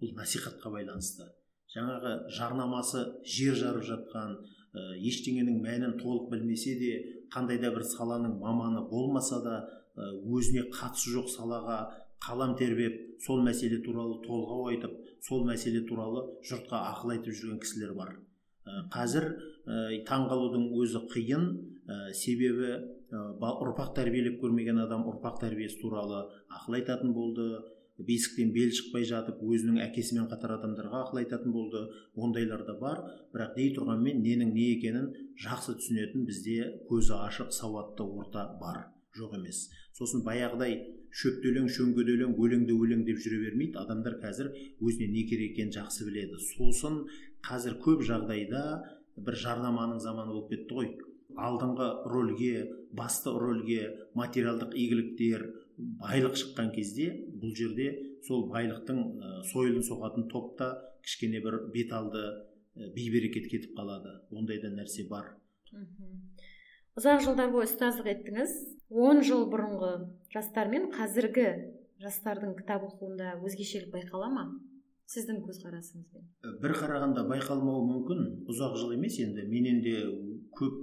бұл 0.00 0.14
насихатқа 0.18 0.72
байланысты. 0.72 1.28
Жаңағы 1.74 2.30
жарнамасы 2.36 3.04
жер 3.26 3.56
жарып 3.58 3.88
жатқан 3.88 4.36
ә, 4.38 4.94
ештеңенің 5.00 5.60
мәнін 5.64 5.96
толық 5.98 6.30
білмесе 6.30 6.76
де 6.78 6.92
қандай 7.32 7.60
да 7.62 7.70
бір 7.74 7.86
саланың 7.88 8.38
маманы 8.40 8.84
болмаса 8.90 9.40
да 9.44 9.56
өзіне 9.96 10.66
қатысы 10.74 11.14
жоқ 11.14 11.30
салаға 11.30 11.78
қалам 12.24 12.56
тербеп 12.58 12.94
сол 13.24 13.42
мәселе 13.46 13.80
туралы 13.84 14.20
толғау 14.26 14.68
айтып 14.72 14.94
сол 15.26 15.44
мәселе 15.48 15.84
туралы 15.88 16.24
жұртқа 16.48 16.80
ақыл 16.92 17.14
айтып 17.16 17.36
жүрген 17.38 17.60
кісілер 17.62 17.94
бар. 17.96 18.14
Қазір 18.92 19.28
ә, 19.28 20.02
таңғалудың 20.08 20.70
өзі 20.80 21.04
қиын. 21.12 21.46
Ә, 21.84 21.96
себебі 22.16 22.70
ә, 22.72 23.22
ұрпақ 23.36 23.92
тәрбиелеп 23.98 24.38
көрмеген 24.40 24.80
адам 24.86 25.04
ұрпақ 25.10 25.42
тәрбиесі 25.42 25.80
туралы 25.82 26.24
ақыл 26.48 26.78
айтатын 26.80 27.12
болды. 27.12 27.48
Бесіктен 27.98 28.50
бел 28.54 28.72
шықпай 28.74 29.06
жатып 29.06 29.42
өзінің 29.44 29.78
әкесімен 29.84 30.26
қатар 30.30 30.56
адамдарға 30.56 31.04
ақыл 31.04 31.20
айтатын 31.22 31.54
болды. 31.54 31.84
Ондайлар 32.16 32.64
да 32.66 32.74
бар. 32.80 33.04
Бірақ 33.34 33.54
дей 33.56 33.70
тұрғанмен 33.76 34.20
ненің 34.24 34.50
не 34.56 34.66
екенін 34.74 35.12
жақсы 35.44 35.76
түсінетін 35.78 36.26
бізде 36.26 36.72
көзі 36.90 37.14
ашық 37.20 37.54
сауатты 37.54 38.02
орта 38.02 38.48
бар. 38.60 38.90
Жоқ 39.14 39.36
емес. 39.38 39.68
Сосын 39.94 40.24
баяғыдай 40.26 40.80
шөпті 41.14 41.52
өлең 41.52 41.68
шөңгеді 41.70 42.16
өлең 42.16 42.34
өлеңді 42.34 42.74
өлең 42.74 43.04
деп 43.06 43.20
жүре 43.22 43.44
бермейді. 43.44 43.78
Адамдар 43.78 44.18
қазір 44.18 44.50
өзіне 44.82 45.12
не 45.12 45.22
керек 45.30 45.54
екенін 45.54 45.74
жақсы 45.76 46.08
біледі. 46.08 46.40
Сосын 46.50 47.04
қазір 47.46 47.78
көп 47.84 48.02
жағдайда 48.08 48.64
бір 49.16 49.38
жарнаманың 49.38 50.00
заманы 50.02 50.34
болып 50.34 50.50
кетті 50.50 50.80
ғой. 50.80 50.90
Алдыңғы 51.34 51.86
рөлге 52.10 52.54
басты 52.94 53.30
рөлге 53.30 54.08
материалдық 54.18 54.74
игіліктер 54.74 55.46
байлық 55.78 56.36
шыққан 56.38 56.72
кезде 56.74 57.10
бұл 57.40 57.54
жерде 57.56 57.88
сол 58.26 58.48
байлықтың 58.50 58.98
ә, 59.00 59.30
сойылын 59.52 59.84
соғатын 59.86 60.28
топта 60.30 60.70
кішкене 61.04 61.40
бір 61.44 61.60
бет 61.74 61.92
алды 61.92 62.22
ә, 62.24 62.90
бейберекет 62.94 63.50
кетіп 63.50 63.74
қалады. 63.78 64.20
Ондай 64.30 64.60
да 64.62 64.70
нәрсе 64.74 65.08
бар. 65.10 65.34
Ұзақ 66.94 67.24
жылдар 67.26 67.50
бойы 67.50 67.66
ұстаздық 67.66 68.06
еттіңіз. 68.12 68.52
Он 68.94 69.22
жыл 69.26 69.48
бұрынғы 69.50 69.94
жастар 70.30 70.70
мен 70.70 70.92
қазіргі 70.94 71.48
жастардың 72.04 72.54
кітап 72.58 72.84
оқуында 72.86 73.34
өзгешелік 73.42 73.90
байқала 73.94 74.28
ма? 74.30 74.44
Сіздің 75.10 75.42
көзқарасыңызбен. 75.44 76.28
Бір 76.62 76.76
қарағанда 76.78 77.26
байқалмауы 77.28 77.82
мүмкін. 77.90 78.22
Ұзақ 78.48 78.78
жыл 78.80 78.94
емес 78.94 79.18
енді. 79.20 79.44
Менен 79.50 79.82
де 79.84 79.96
көп 80.56 80.78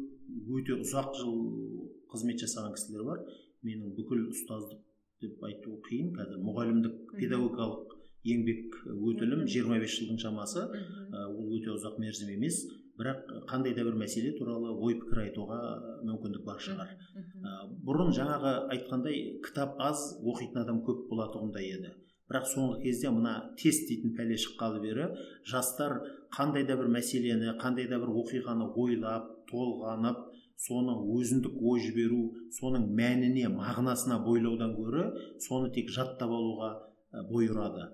өте 0.59 0.77
ұзақ 0.83 1.15
жыл 1.17 1.39
қызмет 2.11 2.43
жасаған 2.43 2.75
кісілер 2.75 3.07
бар. 3.07 3.23
Менің 3.67 3.95
бүкіл 3.97 4.27
ұстаздық 4.31 4.81
деп 5.21 5.43
айту 5.45 5.77
қиын 5.87 6.11
қазір. 6.17 6.39
Мұғалімдік 6.45 7.15
педагогикалық 7.17 7.97
еңбек 8.31 8.77
өтілім 8.91 9.45
25 9.45 9.97
жылдың 9.97 10.21
шамасы. 10.21 10.67
Ол 11.29 11.55
өте 11.57 11.73
ұзақ 11.75 11.99
мерзім 12.01 12.33
емес. 12.35 12.61
Бірақ 12.99 13.31
қандай 13.49 13.73
да 13.73 13.85
бір 13.87 13.95
мәселе 13.97 14.33
туралы 14.37 14.73
ой 14.75 14.97
пікір 14.99 15.23
айтуға 15.23 15.59
мүмкіндік 16.05 16.43
бар 16.45 16.61
шығар. 16.61 16.91
Бұрын 17.85 18.11
жаңағы 18.13 18.53
айтқандай 18.75 19.21
кітап 19.45 19.79
аз 19.81 20.03
оқитын 20.21 20.61
адам 20.65 20.83
көп 20.85 21.07
болатұғындай 21.09 21.71
еді. 21.77 21.93
Бірақ 22.29 22.45
соңғы 22.51 22.81
кезде 22.83 23.09
мына 23.11 23.33
тест 23.59 23.89
дейтін 23.89 24.13
пәле 24.15 24.37
шыққалы 24.39 24.83
бері 24.83 25.07
жастар 25.49 25.97
қандай 26.35 26.67
да 26.67 26.77
бір 26.79 26.91
мәселені 26.93 27.57
қандай 27.59 27.89
да 27.91 27.99
бір 27.99 28.13
оқиғаны 28.21 28.69
ойлап 28.79 29.31
толғанып 29.49 30.21
соны 30.61 30.93
өзіндік 31.17 31.57
ой 31.57 31.81
жіберу 31.81 32.21
соның 32.57 32.85
мәніне 32.97 33.49
мағынасына 33.53 34.19
бойлаудан 34.25 34.75
гөрі 34.77 35.07
соны 35.41 35.71
тек 35.73 35.89
жаттап 35.89 36.29
алуға 36.29 36.71
бой 37.31 37.49
ұрады. 37.49 37.89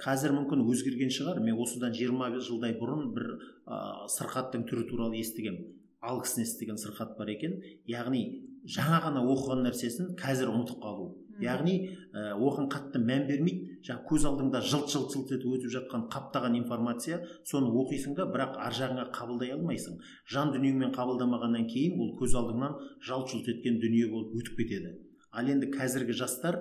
Қазір 0.00 0.32
мүмкін 0.36 0.64
өзгерген 0.64 1.10
шығар. 1.12 1.40
Мен 1.44 1.58
осыдан 1.60 1.92
20 1.92 2.38
жылдай 2.46 2.76
бұрын 2.80 3.10
бір 3.12 3.26
ә, 3.68 4.06
сырқаттың 4.14 4.64
түрі 4.68 4.86
туралы 4.88 5.18
естігем. 5.20 5.58
Алкснес 6.00 6.54
деген 6.60 6.78
сырқат 6.80 7.18
бар 7.18 7.34
екен. 7.34 7.58
Яғни 7.88 8.22
жаңа 8.64 9.02
ғана 9.04 9.24
оқыған 9.28 9.66
нәрсесін 9.66 10.14
қазір 10.20 10.54
ұмытып 10.54 10.80
қалу. 10.80 11.10
Яғни 11.42 11.74
ә, 12.12 12.34
оған 12.36 12.68
қатты 12.72 13.00
мән 13.02 13.26
бермейді. 13.28 13.80
Жаңағы 13.88 14.08
көз 14.10 14.28
алдыңда 14.28 14.62
жылт 14.66 14.92
жылт 14.92 15.14
жылт 15.14 15.34
етіп 15.36 15.56
өтіп 15.56 15.74
жатқан 15.74 16.06
қаптаған 16.12 16.56
информация 16.58 17.20
соны 17.48 17.70
оқисың 17.82 18.16
да 18.18 18.26
бірақ 18.28 18.56
ар 18.58 18.78
жағыңа 18.78 19.08
қабылдай 19.14 19.54
алмайсың. 19.54 20.00
Жан 20.28 20.54
дүниеңмен 20.54 20.94
қабылдамағаннан 20.96 21.68
кейін 21.70 22.00
ол 22.02 22.16
көз 22.20 22.34
алдыңнан 22.40 22.80
жалт 23.06 23.30
жұлт 23.34 23.52
еткен 23.54 23.78
дүние 23.82 24.10
болып 24.10 24.34
өтіп 24.40 24.58
кетеді. 24.58 24.96
Ал 25.30 25.44
енді 25.44 25.68
қазіргі 25.68 26.14
жастар 26.16 26.56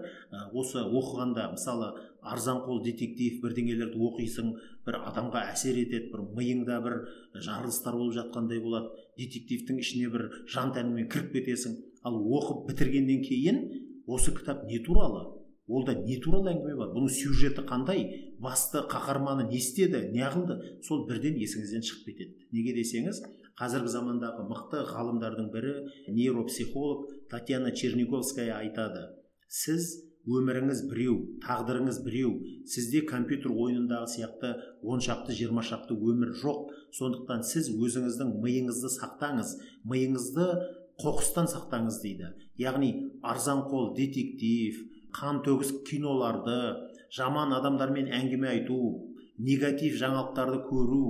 осы 0.52 0.82
оқығанда 0.84 1.46
мысалы 1.54 1.88
арзанқол 2.28 2.82
детектив 2.84 3.40
бірдеңелерді 3.42 3.96
оқисың 4.10 4.50
бір 4.86 4.98
адамға 5.08 5.46
әсер 5.54 5.80
етеді 5.80 6.12
бір 6.12 6.26
миыңда 6.36 6.82
бір 6.84 6.98
жарылыстар 7.48 7.96
болып 7.96 8.18
жатқандай 8.20 8.60
болады. 8.60 8.92
Детективтің 9.18 9.80
ішіне 9.80 10.12
бір 10.12 10.28
жан 10.52 10.76
тәніңмен 10.76 11.08
кіріп 11.14 11.32
кетесің. 11.38 11.80
Ал 12.04 12.20
оқып 12.20 12.68
бітіргеннен 12.68 13.24
кейін 13.24 13.64
осы 14.08 14.34
кітап 14.34 14.64
не 14.66 14.80
туралы? 14.80 15.28
Ол 15.68 15.84
да 15.86 15.94
не 16.00 16.16
туралы 16.24 16.54
әңгіме 16.54 16.78
бар? 16.80 16.94
Бұның 16.96 17.12
сюжеті 17.12 17.66
қандай? 17.68 18.06
Басты 18.40 18.86
қаһарманы 18.88 19.50
не 19.50 19.60
істеді? 19.60 20.08
Не 20.16 20.24
қылды 20.32 20.56
сол 20.88 21.04
бірден 21.10 21.36
есіңізден 21.36 21.84
шығып 21.84 22.08
кетеді. 22.08 22.48
Неге 22.56 22.76
десеңіз 22.80 23.20
қазіргі 23.60 23.92
замандағы 23.92 24.48
мықты 24.48 24.84
ғалымдардың 24.88 25.52
бірі 25.52 25.74
нейропсихолог 26.16 27.08
татьяна 27.32 27.74
черниговская 27.76 28.54
айтады. 28.62 29.10
Сіз 29.50 29.90
өміріңіз 30.28 30.84
біреу 30.92 31.18
тағдырыңыз 31.44 32.02
біреу 32.06 32.34
сізде 32.68 33.02
компьютер 33.08 33.52
ойынындағы 33.52 34.12
сияқты 34.14 34.54
он 34.84 35.04
шақты 35.04 35.36
жиырма 35.36 35.64
шақты 35.64 35.96
өмір 35.96 36.36
жоқ. 36.42 36.72
Сондықтан 36.96 37.44
сіз 37.48 37.72
өзіңіздің 37.72 38.36
миыңызды 38.44 38.92
сақтаңыз 39.00 39.56
миыңызды 39.88 40.48
қоқыстан 41.02 41.50
сақтаңыз 41.52 42.00
дейді. 42.02 42.32
Яғни 42.58 42.92
арзанқол 43.22 43.92
детектив 43.98 44.80
қан 45.14 45.44
төгіс 45.46 45.76
киноларды 45.90 46.58
жаман 47.14 47.54
адамдармен 47.58 48.10
әңгіме 48.18 48.50
айту 48.56 48.80
негатив 49.38 49.94
жаңалықтарды 50.02 50.64
көру 50.66 51.02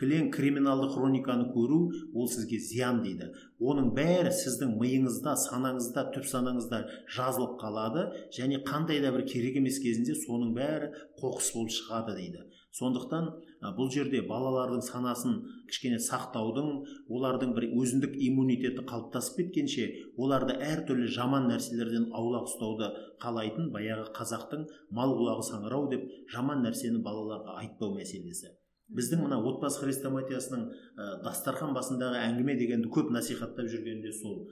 кілең 0.00 0.32
криминалды 0.34 0.88
хрониканы 0.90 1.46
көру 1.54 1.78
ол 2.14 2.26
сізге 2.32 2.58
зиян 2.58 2.98
дейді. 3.04 3.30
Оның 3.62 3.92
бәрі 3.94 4.32
сіздің 4.34 4.74
миыңызда 4.80 5.36
санаңызда 5.44 6.08
түп 6.16 6.26
санаңызда 6.26 6.82
жазылып 7.16 7.54
қалады 7.62 8.08
және 8.34 8.64
қандай 8.66 8.98
да 9.04 9.14
бір 9.14 9.28
керек 9.30 9.60
емес 9.62 9.78
кезінде 9.78 10.18
соның 10.26 10.52
бәрі 10.58 10.90
қоқыс 11.22 11.54
болып 11.54 11.74
шығады 11.78 12.18
дейді. 12.18 12.42
Сондықтан 12.76 13.28
бұл 13.76 13.88
жерде 13.92 14.20
балалардың 14.28 14.82
санасын 14.84 15.36
кішкене 15.70 15.98
сақтаудың 16.06 16.68
олардың 17.16 17.54
бір 17.56 17.68
өзіндік 17.80 18.18
иммунитеті 18.28 18.84
қалыптасып 18.90 19.40
кеткенше 19.40 19.86
оларды 20.20 20.58
әртүрлі 20.72 21.08
жаман 21.16 21.48
нәрселерден 21.52 22.10
аулақ 22.20 22.50
ұстауды 22.50 22.90
қалайтын 23.24 23.72
баяғы 23.72 24.10
қазақтың 24.18 24.68
мал 24.98 25.16
құлағы 25.16 25.48
саңырау 25.48 25.88
деп 25.94 26.04
жаман 26.34 26.62
нәрсені 26.66 27.00
балаларға 27.06 27.56
айтпау 27.62 27.96
мәселесі. 27.96 28.52
Біздің 28.96 29.24
мына 29.24 29.40
отбасы 29.42 29.80
хрестоматиясының 29.82 30.60
ә, 30.70 31.06
дастархан 31.24 31.72
басындағы 31.74 32.20
әңгіме 32.22 32.54
дегенді 32.60 32.92
көп 32.94 33.08
насихаттап 33.10 33.66
жүргені 33.72 34.04
де 34.04 34.12
сол 34.14 34.44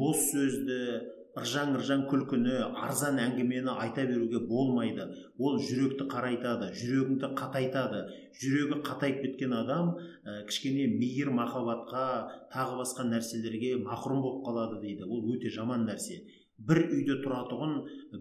бос 0.00 0.24
сөзді 0.32 0.80
ыржаң 1.36 1.74
ыржаң 1.76 2.04
күлкіні 2.10 2.54
арзан 2.86 3.18
әңгімені 3.20 3.74
айта 3.82 4.06
беруге 4.08 4.40
болмайды. 4.48 5.04
Ол 5.36 5.58
жүректі 5.60 6.06
қарайтады 6.12 6.70
жүрегіңді 6.80 7.30
қатайтады. 7.36 8.00
Жүрегі 8.40 8.80
қатайып 8.86 9.20
кеткен 9.24 9.52
адам 9.58 9.92
ә, 9.96 10.46
кішкене 10.48 10.88
мейір 10.96 11.34
махаббатқа 11.36 12.06
тағы 12.54 12.80
басқа 12.80 13.08
нәрселерге 13.10 13.76
махрұм 13.84 14.24
болып 14.24 14.42
қалады 14.48 14.80
дейді. 14.80 15.04
Ол 15.04 15.28
өте 15.36 15.52
жаман 15.52 15.84
нәрсе. 15.90 16.22
Бір 16.56 16.78
үйде 16.88 17.18
тұратұғын 17.20 17.72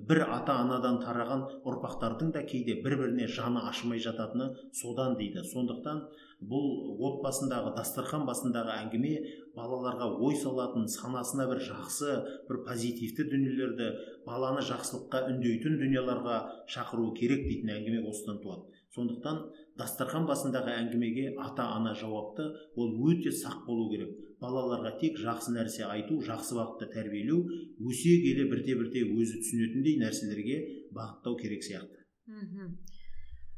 бір 0.10 0.26
ата 0.28 0.58
анадан 0.60 0.98
тараған 1.00 1.46
ұрпақтардың 1.72 2.34
да 2.36 2.42
кейде 2.44 2.76
бір 2.84 2.98
біріне 3.00 3.30
жаны 3.32 3.62
ашымай 3.70 4.02
жататыны 4.04 4.50
содан 4.76 5.16
дейді. 5.16 5.46
Сондықтан 5.54 6.02
бұл 6.44 7.00
отбасындағы 7.00 7.72
дастархан 7.78 8.28
басындағы 8.28 8.76
әңгіме 8.76 9.14
балаларға 9.56 10.08
ой 10.28 10.36
салатын 10.36 10.88
санасына 10.92 11.48
бір 11.50 11.62
жақсы 11.64 12.16
бір 12.50 12.62
позитивті 12.68 13.26
дүниелерді 13.32 13.90
баланы 14.28 14.64
жақсылыққа 14.68 15.22
үндейтін 15.32 15.78
дүниеларға 15.82 16.40
шақыру 16.76 17.12
керек 17.20 17.46
дейтін 17.48 17.72
әңгіме 17.78 18.04
осыдан 18.10 18.42
туады. 18.44 18.68
Сондықтан 18.96 19.42
дастархан 19.80 20.28
басындағы 20.28 20.72
әңгімеге 20.72 21.34
ата 21.44 21.66
ана 21.76 21.94
жауапты 22.00 22.46
ол 22.80 22.94
өте 23.10 23.32
сақ 23.32 23.66
болу 23.68 23.90
керек. 23.92 24.12
Балаларға 24.40 24.94
тек 25.02 25.20
жақсы 25.20 25.56
нәрсе 25.56 25.88
айту 25.88 26.20
жақсы 26.24 26.56
бағытта 26.56 26.92
тәрбиелеу 26.94 27.42
өсе 27.90 28.16
келе 28.24 28.48
бірте 28.52 28.76
бірте 28.80 29.04
өзі 29.08 29.42
түсінетіндей 29.42 30.00
нәрселерге 30.04 30.60
бағыттау 30.96 31.36
керек 31.40 31.64
сияқты. 31.68 32.04
Мхм. 32.28 32.78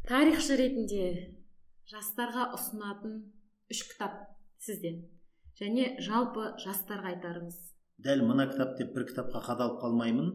Тарихшы 0.07 0.57
ретінде 0.57 1.05
жастарға 1.91 2.49
ұсынатын 2.57 3.21
үш 3.73 3.83
кітап 3.91 4.25
сізден 4.63 5.03
және 5.57 5.95
жалпы 6.03 6.51
жастарға 6.61 7.15
айтарыңыз. 7.15 7.57
Дәл 8.05 8.21
мына 8.29 8.45
кітап 8.51 8.75
деп 8.77 8.91
бір 8.93 9.07
кітапқа 9.09 9.41
қадалып 9.41 9.79
қалмаймын. 9.81 10.27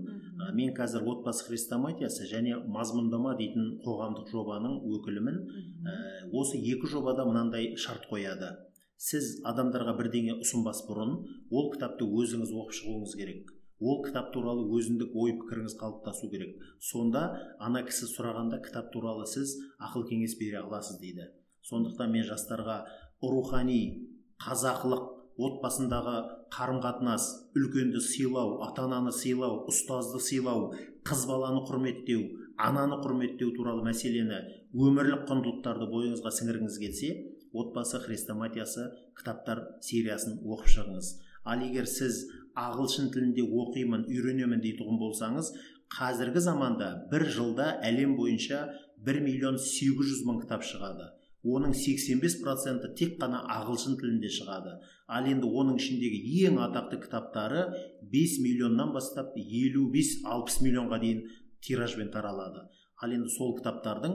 Ә, 0.42 0.50
мен 0.56 0.72
қазір 0.74 1.04
отбасы 1.06 1.46
хрестоматиясы 1.46 2.26
және 2.26 2.56
мазмұндама 2.66 3.36
дейтін 3.38 3.78
қоғамдық 3.84 4.32
жобаның 4.32 4.80
өкілімін 4.96 5.38
ә, 5.86 5.94
осы 6.34 6.58
екі 6.58 6.90
жобада 6.90 7.22
мынандай 7.28 7.76
шарт 7.78 8.08
қояды. 8.10 8.50
Сіз 8.98 9.38
адамдарға 9.46 9.94
бірдеңе 9.98 10.40
ұсынбас 10.42 10.82
бұрын 10.88 11.14
ол 11.54 11.70
кітапты 11.70 12.06
өзіңіз 12.06 12.50
оқып 12.50 12.76
шығуыңыз 12.80 13.14
керек. 13.22 13.54
Ол 13.78 14.02
кітап 14.02 14.32
туралы 14.34 14.66
өзіндік 14.74 15.14
ой 15.14 15.38
пікіріңіз 15.38 15.78
қалыптасу 15.78 16.30
керек. 16.34 16.58
Сонда 16.82 17.28
ана 17.62 17.82
кісі 17.86 18.10
сұрағанда 18.10 18.58
кітап 18.62 18.90
туралы 18.94 19.26
сіз 19.26 19.54
ақыл 19.78 20.06
кеңес 20.10 20.34
бере 20.38 20.62
аласыз 20.62 20.98
дейді. 21.02 21.30
Сондықтан 21.66 22.10
мен 22.14 22.26
жастарға 22.26 22.84
рухани 23.22 24.11
қазақылық 24.42 25.02
отбасындағы 25.46 26.16
қарым 26.52 26.80
қатынас 26.84 27.28
үлкенді 27.56 28.02
сыйлау 28.04 28.58
ата 28.66 28.84
ананы 28.86 29.12
сыйлау 29.16 29.62
ұстазды 29.70 30.20
сыйлау 30.20 30.72
қыз 31.08 31.24
баланы 31.30 31.62
құрметтеу 31.68 32.26
ананы 32.60 32.98
құрметтеу 33.04 33.54
туралы 33.56 33.84
мәселені 33.86 34.40
өмірлік 34.72 35.24
құндылықтарды 35.30 35.88
бойыңызға 35.92 36.32
сіңіргіңіз 36.38 36.78
келсе 36.82 37.12
отбасы 37.52 38.00
хрестоматиясы 38.04 38.88
кітаптар 39.18 39.62
сериясын 39.84 40.38
оқып 40.44 40.70
шығыңыз. 40.74 41.10
Ал 41.44 41.64
егер 41.64 41.88
сіз 41.90 42.22
ағылшын 42.58 43.10
тілінде 43.12 43.44
оқимын 43.44 44.06
үйренемін 44.08 44.62
дейтұғын 44.64 45.00
болсаңыз 45.00 45.52
қазіргі 45.92 46.44
заманда 46.44 46.92
бір 47.10 47.26
жылда 47.36 47.68
әлем 47.88 48.14
бойынша 48.16 48.62
1 49.04 49.20
миллион 49.26 49.58
800 49.58 50.22
мың 50.28 50.40
кітап 50.44 50.64
шығады. 50.64 51.10
Оның 51.42 51.74
85 51.74 52.36
проценті 52.42 52.92
тек 52.98 53.16
қана 53.22 53.42
ағылшын 53.50 53.96
тілінде 54.00 54.30
шығады. 54.30 54.76
Ал 55.10 55.26
енді 55.26 55.48
оның 55.48 55.80
ішіндегі 55.80 56.20
ең 56.46 56.60
атақты 56.68 57.00
кітаптары 57.02 57.64
5 58.12 58.36
миллионнан 58.44 58.92
бастап 58.94 59.34
55-60 59.36 60.62
миллионға 60.66 61.00
дейін 61.02 61.24
тиражбен 61.66 62.12
таралады. 62.14 62.68
Ал 63.02 63.10
енді 63.10 63.32
сол 63.34 63.56
кітаптардың 63.58 64.12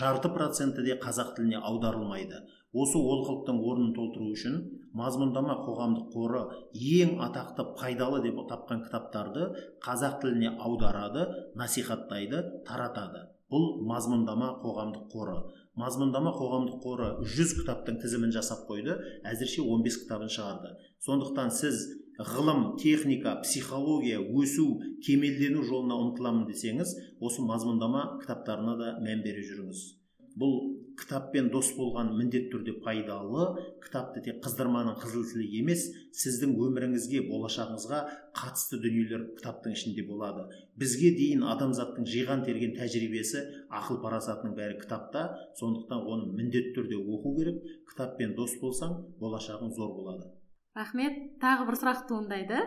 жарты 0.00 0.30
проценті 0.32 0.84
де 0.86 0.96
қазақ 1.00 1.34
тіліне 1.36 1.60
аударылмайды. 1.60 2.40
Осы 2.72 2.96
олқылықтың 2.96 3.58
орнын 3.66 3.90
толтыру 3.96 4.30
үшін 4.32 4.54
мазмұндама 4.96 5.56
қоғамдық 5.66 6.12
қоры 6.14 6.42
ең 6.72 7.18
атақты 7.26 7.66
пайдалы 7.80 8.22
деп 8.24 8.38
тапқан 8.48 8.84
кітаптарды 8.86 9.50
қазақ 9.84 10.20
тіліне 10.22 10.54
аударады 10.56 11.26
насихаттайды 11.58 12.40
таратады. 12.68 13.26
Бұл 13.50 13.82
мазмұндама 13.90 14.54
қоғамдық 14.62 15.10
қоры. 15.12 15.36
Мазмұндама 15.80 16.32
қоғамдық 16.36 16.80
қоры 16.84 17.08
100 17.24 17.54
кітаптың 17.60 18.00
тізімін 18.02 18.34
жасап 18.36 18.66
қойды 18.68 18.96
әзірше 19.26 19.64
15 19.66 20.02
кітабын 20.04 20.32
шығарды. 20.34 20.74
Сондықтан 21.06 21.54
сіз 21.56 21.86
ғылым 22.20 22.76
техника 22.80 23.38
психология 23.44 24.20
өсу 24.20 24.66
кемелдену 25.06 25.64
жолына 25.64 25.96
ұмтыламын 26.04 26.44
десеңіз 26.50 26.92
осы 27.20 27.46
мазмұндама 27.46 28.20
кітаптарына 28.20 28.76
да 28.80 28.92
мән 29.00 29.24
бере 29.24 29.46
жүріңіз. 29.46 29.99
Бұл 30.38 30.54
кітаппен 31.00 31.48
дос 31.50 31.70
болған 31.76 32.12
міндетті 32.18 32.50
түрде 32.52 32.74
пайдалы. 32.84 33.46
Кітапты 33.82 34.22
тек 34.24 34.40
қыздырманың 34.44 34.98
қызыл 35.00 35.24
тілі 35.30 35.46
емес 35.60 35.86
сіздің 36.20 36.52
өміріңізге 36.66 37.22
болашағыңызға 37.30 38.00
қатысты 38.36 38.80
дүниелер 38.84 39.24
кітаптың 39.38 39.74
ішінде 39.76 40.04
болады. 40.08 40.46
Бізге 40.80 41.12
дейін 41.16 41.46
адамзаттың 41.54 42.06
жиған 42.10 42.44
терген 42.46 42.76
тәжірибесі 42.78 43.42
ақыл 43.80 44.00
парасатының 44.04 44.54
бәрі 44.58 44.78
кітапта. 44.82 45.26
Сондықтан 45.58 46.06
оны 46.06 46.30
міндетті 46.36 46.76
түрде 46.78 47.00
оқу 47.00 47.34
керек. 47.38 47.64
Кітаппен 47.90 48.36
дос 48.38 48.58
болсаң 48.62 48.96
болашағың 49.22 49.74
зор 49.74 49.94
болады. 49.98 50.30
Рахмет. 50.78 51.18
Тағы 51.42 51.66
бір 51.70 51.80
сұрақ 51.80 52.06
туындайды. 52.08 52.62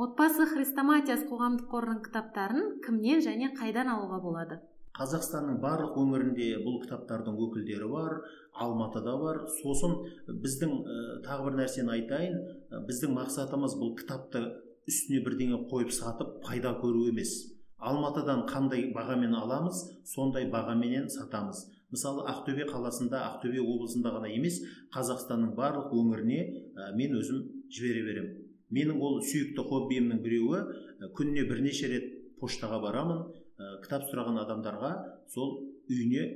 Отбасы 0.00 0.46
хрестоматиясы 0.48 1.26
қоғамдық 1.28 1.66
қорының 1.68 1.98
кітаптарын 2.06 2.78
кімнен 2.86 3.20
және 3.20 3.50
қайдан 3.58 3.90
алуға 3.92 4.22
болады? 4.24 4.62
Қазақстанның 4.98 5.58
барлық 5.62 5.96
өңірінде 6.02 6.48
бұл 6.64 6.80
кітаптардың 6.82 7.38
өкілдері 7.46 7.88
бар 7.92 8.18
алматыда 8.64 9.14
бар. 9.20 9.40
Сосын 9.60 9.96
біздің 10.44 10.74
ә, 10.82 10.98
тағы 11.24 11.48
бір 11.48 11.58
нәрсені 11.62 11.94
айтайын. 11.96 12.36
Біздің 12.88 13.16
мақсатымыз 13.16 13.78
бұл 13.80 13.94
кітапты 14.00 14.44
үстіне 14.90 15.22
бірдеңе 15.24 15.62
қойып 15.72 15.92
сатып 15.96 16.38
пайда 16.44 16.74
көру 16.82 17.08
емес. 17.08 17.32
Алматыдан 17.82 18.44
қандай 18.46 18.90
бағамен 18.94 19.34
аламыз 19.34 19.80
сондай 20.12 20.46
бағаменен 20.52 21.08
сатамыз. 21.10 21.64
Мысалы 21.92 22.24
ақтөбе 22.30 22.68
қаласында 22.68 23.24
ақтөбе 23.32 23.60
облысында 23.64 24.14
ғана 24.14 24.30
емес 24.32 24.60
қазақстанның 24.94 25.56
барлық 25.56 25.92
өңіріне 25.96 26.40
ә, 26.44 26.94
мен 26.96 27.18
өзім 27.18 27.44
жібере 27.72 28.06
беремін 28.06 28.40
менің 28.72 29.00
ол 29.04 29.20
сүйікті 29.28 29.64
хоббиімнің 29.68 30.20
біреуі 30.24 30.60
күніне 31.16 31.44
бірнеше 31.48 31.90
рет 31.92 32.06
поштаға 32.40 32.80
барамын 32.82 33.22
ә, 33.62 33.78
кітап 33.84 34.08
сұраған 34.10 34.42
адамдарға 34.42 34.92
сол 35.30 35.54
үйіне 35.90 36.26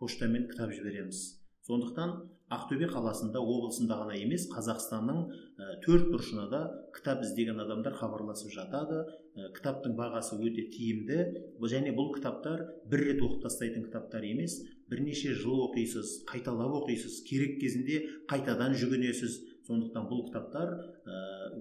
поштамен 0.00 0.48
кітап 0.48 0.72
жібереміз. 0.72 1.20
Сондықтан 1.68 2.14
ақтөбе 2.50 2.88
қаласында 2.90 3.38
облысында 3.38 3.98
ғана 4.00 4.16
емес 4.18 4.46
қазақстанның 4.50 5.18
ә, 5.28 5.66
төрт 5.84 6.08
бұрышына 6.10 6.46
да 6.50 6.62
кітап 6.96 7.20
іздеген 7.26 7.60
адамдар 7.62 7.94
хабарласып 8.00 8.50
жатады. 8.54 9.04
Ә, 9.36 9.50
кітаптың 9.54 9.94
бағасы 9.98 10.40
өте 10.40 10.66
тиімді. 10.72 11.20
Және 11.60 11.92
бұл 11.94 12.10
кітаптар 12.16 12.64
бір 12.90 13.04
рет 13.10 13.22
оқып 13.22 13.44
тастайтын 13.44 13.86
кітаптар 13.86 14.26
емес. 14.26 14.56
Бірнеше 14.90 15.36
жыл 15.38 15.68
оқисыз 15.68 16.24
қайталап 16.32 16.80
оқисыз 16.80 17.20
керек 17.28 17.60
кезінде 17.60 18.02
қайтадан 18.32 18.74
жүгінесіз. 18.80 19.38
Сондықтан 19.70 20.08
бұл 20.10 20.26
кітаптар 20.28 20.74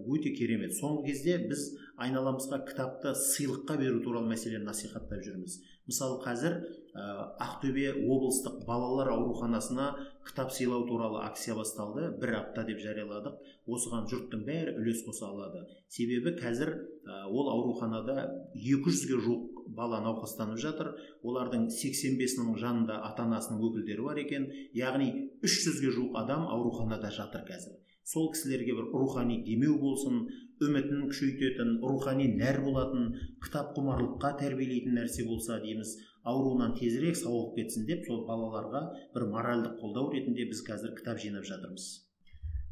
өте 0.10 0.34
керемет. 0.36 0.74
Соңғы 0.78 1.10
кезде 1.10 1.38
біз 1.50 1.65
айналамызға 2.02 2.63
кітапты 2.67 3.13
сыйлыққа 3.17 3.78
беру 3.80 4.02
туралы 4.04 4.32
мәселені 4.32 4.65
насихаттап 4.67 5.22
жүрміз. 5.26 5.60
Мысалы 5.89 6.19
қазір 6.24 6.56
ә, 6.93 7.04
ақтөбе 7.41 7.91
облыстық 7.98 8.63
балалар 8.67 9.12
ауруханасына 9.15 9.88
кітап 10.28 10.54
сыйлау 10.54 10.86
туралы 10.88 11.24
акция 11.24 11.56
басталды. 11.56 12.12
бір 12.22 12.36
апта 12.39 12.63
деп 12.63 12.80
жарияладық. 12.84 13.39
Осыған 13.67 14.08
жұрттың 14.12 14.45
бәрі 14.45 14.76
үлес 14.78 15.04
қоса 15.08 15.30
алады. 15.30 15.65
Себебі 15.88 16.36
қазір 16.39 16.76
ә, 17.06 17.26
ол 17.28 17.50
ауруханада 17.50 18.30
200-ге 18.56 19.19
жуық 19.26 19.65
бала 19.76 20.00
науқастанып 20.06 20.62
жатыр. 20.62 20.93
Олардың 21.24 21.67
85-інің 21.74 22.58
жанында 22.58 23.02
ата 23.10 23.26
анасының 23.26 23.65
өкілдері 23.69 24.06
бар 24.06 24.24
екен. 24.24 24.50
Яғни 24.74 25.12
300-ге 25.43 25.93
жуық 25.98 26.17
адам 26.22 26.48
ауруханада 26.48 27.12
жатыр 27.12 27.45
қазір. 27.50 27.80
Сол 28.12 28.32
кісілерге 28.34 28.76
бір 28.78 28.91
рухани 29.02 29.39
демеу 29.48 29.78
болсын 29.82 30.22
үмітін 30.65 31.08
күшейтетін 31.12 31.76
рухани 31.86 32.28
нәр 32.39 32.62
болатын 32.65 33.12
кітап 33.43 33.76
құмарлыққа 33.78 34.32
тәрбиелейтін 34.41 34.98
нәрсе 35.00 35.26
болса 35.28 35.60
дейміз 35.63 35.93
ауруынан 36.28 36.74
тезірек 36.80 37.17
сауығып 37.19 37.60
кетсін 37.60 37.86
деп 37.89 38.08
сол 38.08 38.26
балаларға 38.28 38.82
бір 39.15 39.28
моральдық 39.34 39.78
қолдау 39.82 40.10
ретінде 40.15 40.48
біз 40.50 40.63
қазір 40.67 40.95
кітап 40.98 41.22
жинап 41.24 41.45
жатырмыз. 41.48 41.86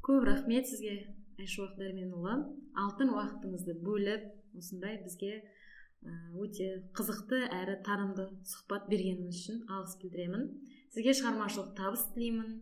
Көп 0.08 0.26
рахмет 0.28 0.68
сізге 0.68 0.96
айшуақ 1.40 1.78
дәрменұлы. 1.80 2.36
Алтын 2.84 3.14
уақытыңызды 3.14 3.78
бөліп 3.86 4.28
осындай 4.58 5.00
бізге 5.04 5.42
өте 6.38 6.68
қызықты 6.98 7.40
әрі 7.62 7.80
танымды 7.88 8.28
сұхбат 8.52 8.90
бергеніңіз 8.92 9.42
үшін 9.42 9.64
алғыс 9.68 9.98
білдіремін. 10.02 10.46
Сізге 10.94 11.16
шығармашылық 11.20 11.74
табыс 11.80 12.06
тілеймін. 12.14 12.62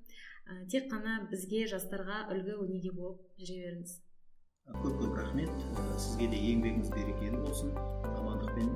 Тек 0.72 0.90
қана 0.92 1.20
бізге 1.32 1.66
жастарға 1.72 2.26
үлгі 2.34 2.58
өнеге 2.66 2.92
болып 2.94 3.22
жүре 3.42 3.62
беріңіз. 3.66 3.96
Көп 4.82 5.00
көп 5.02 5.18
рахмет 5.20 5.52
сізге 6.02 6.28
де 6.32 6.38
еңбегіңіз 6.52 6.92
берекелі 6.94 7.42
болсын. 7.42 7.74
Амандықпен 8.16 8.70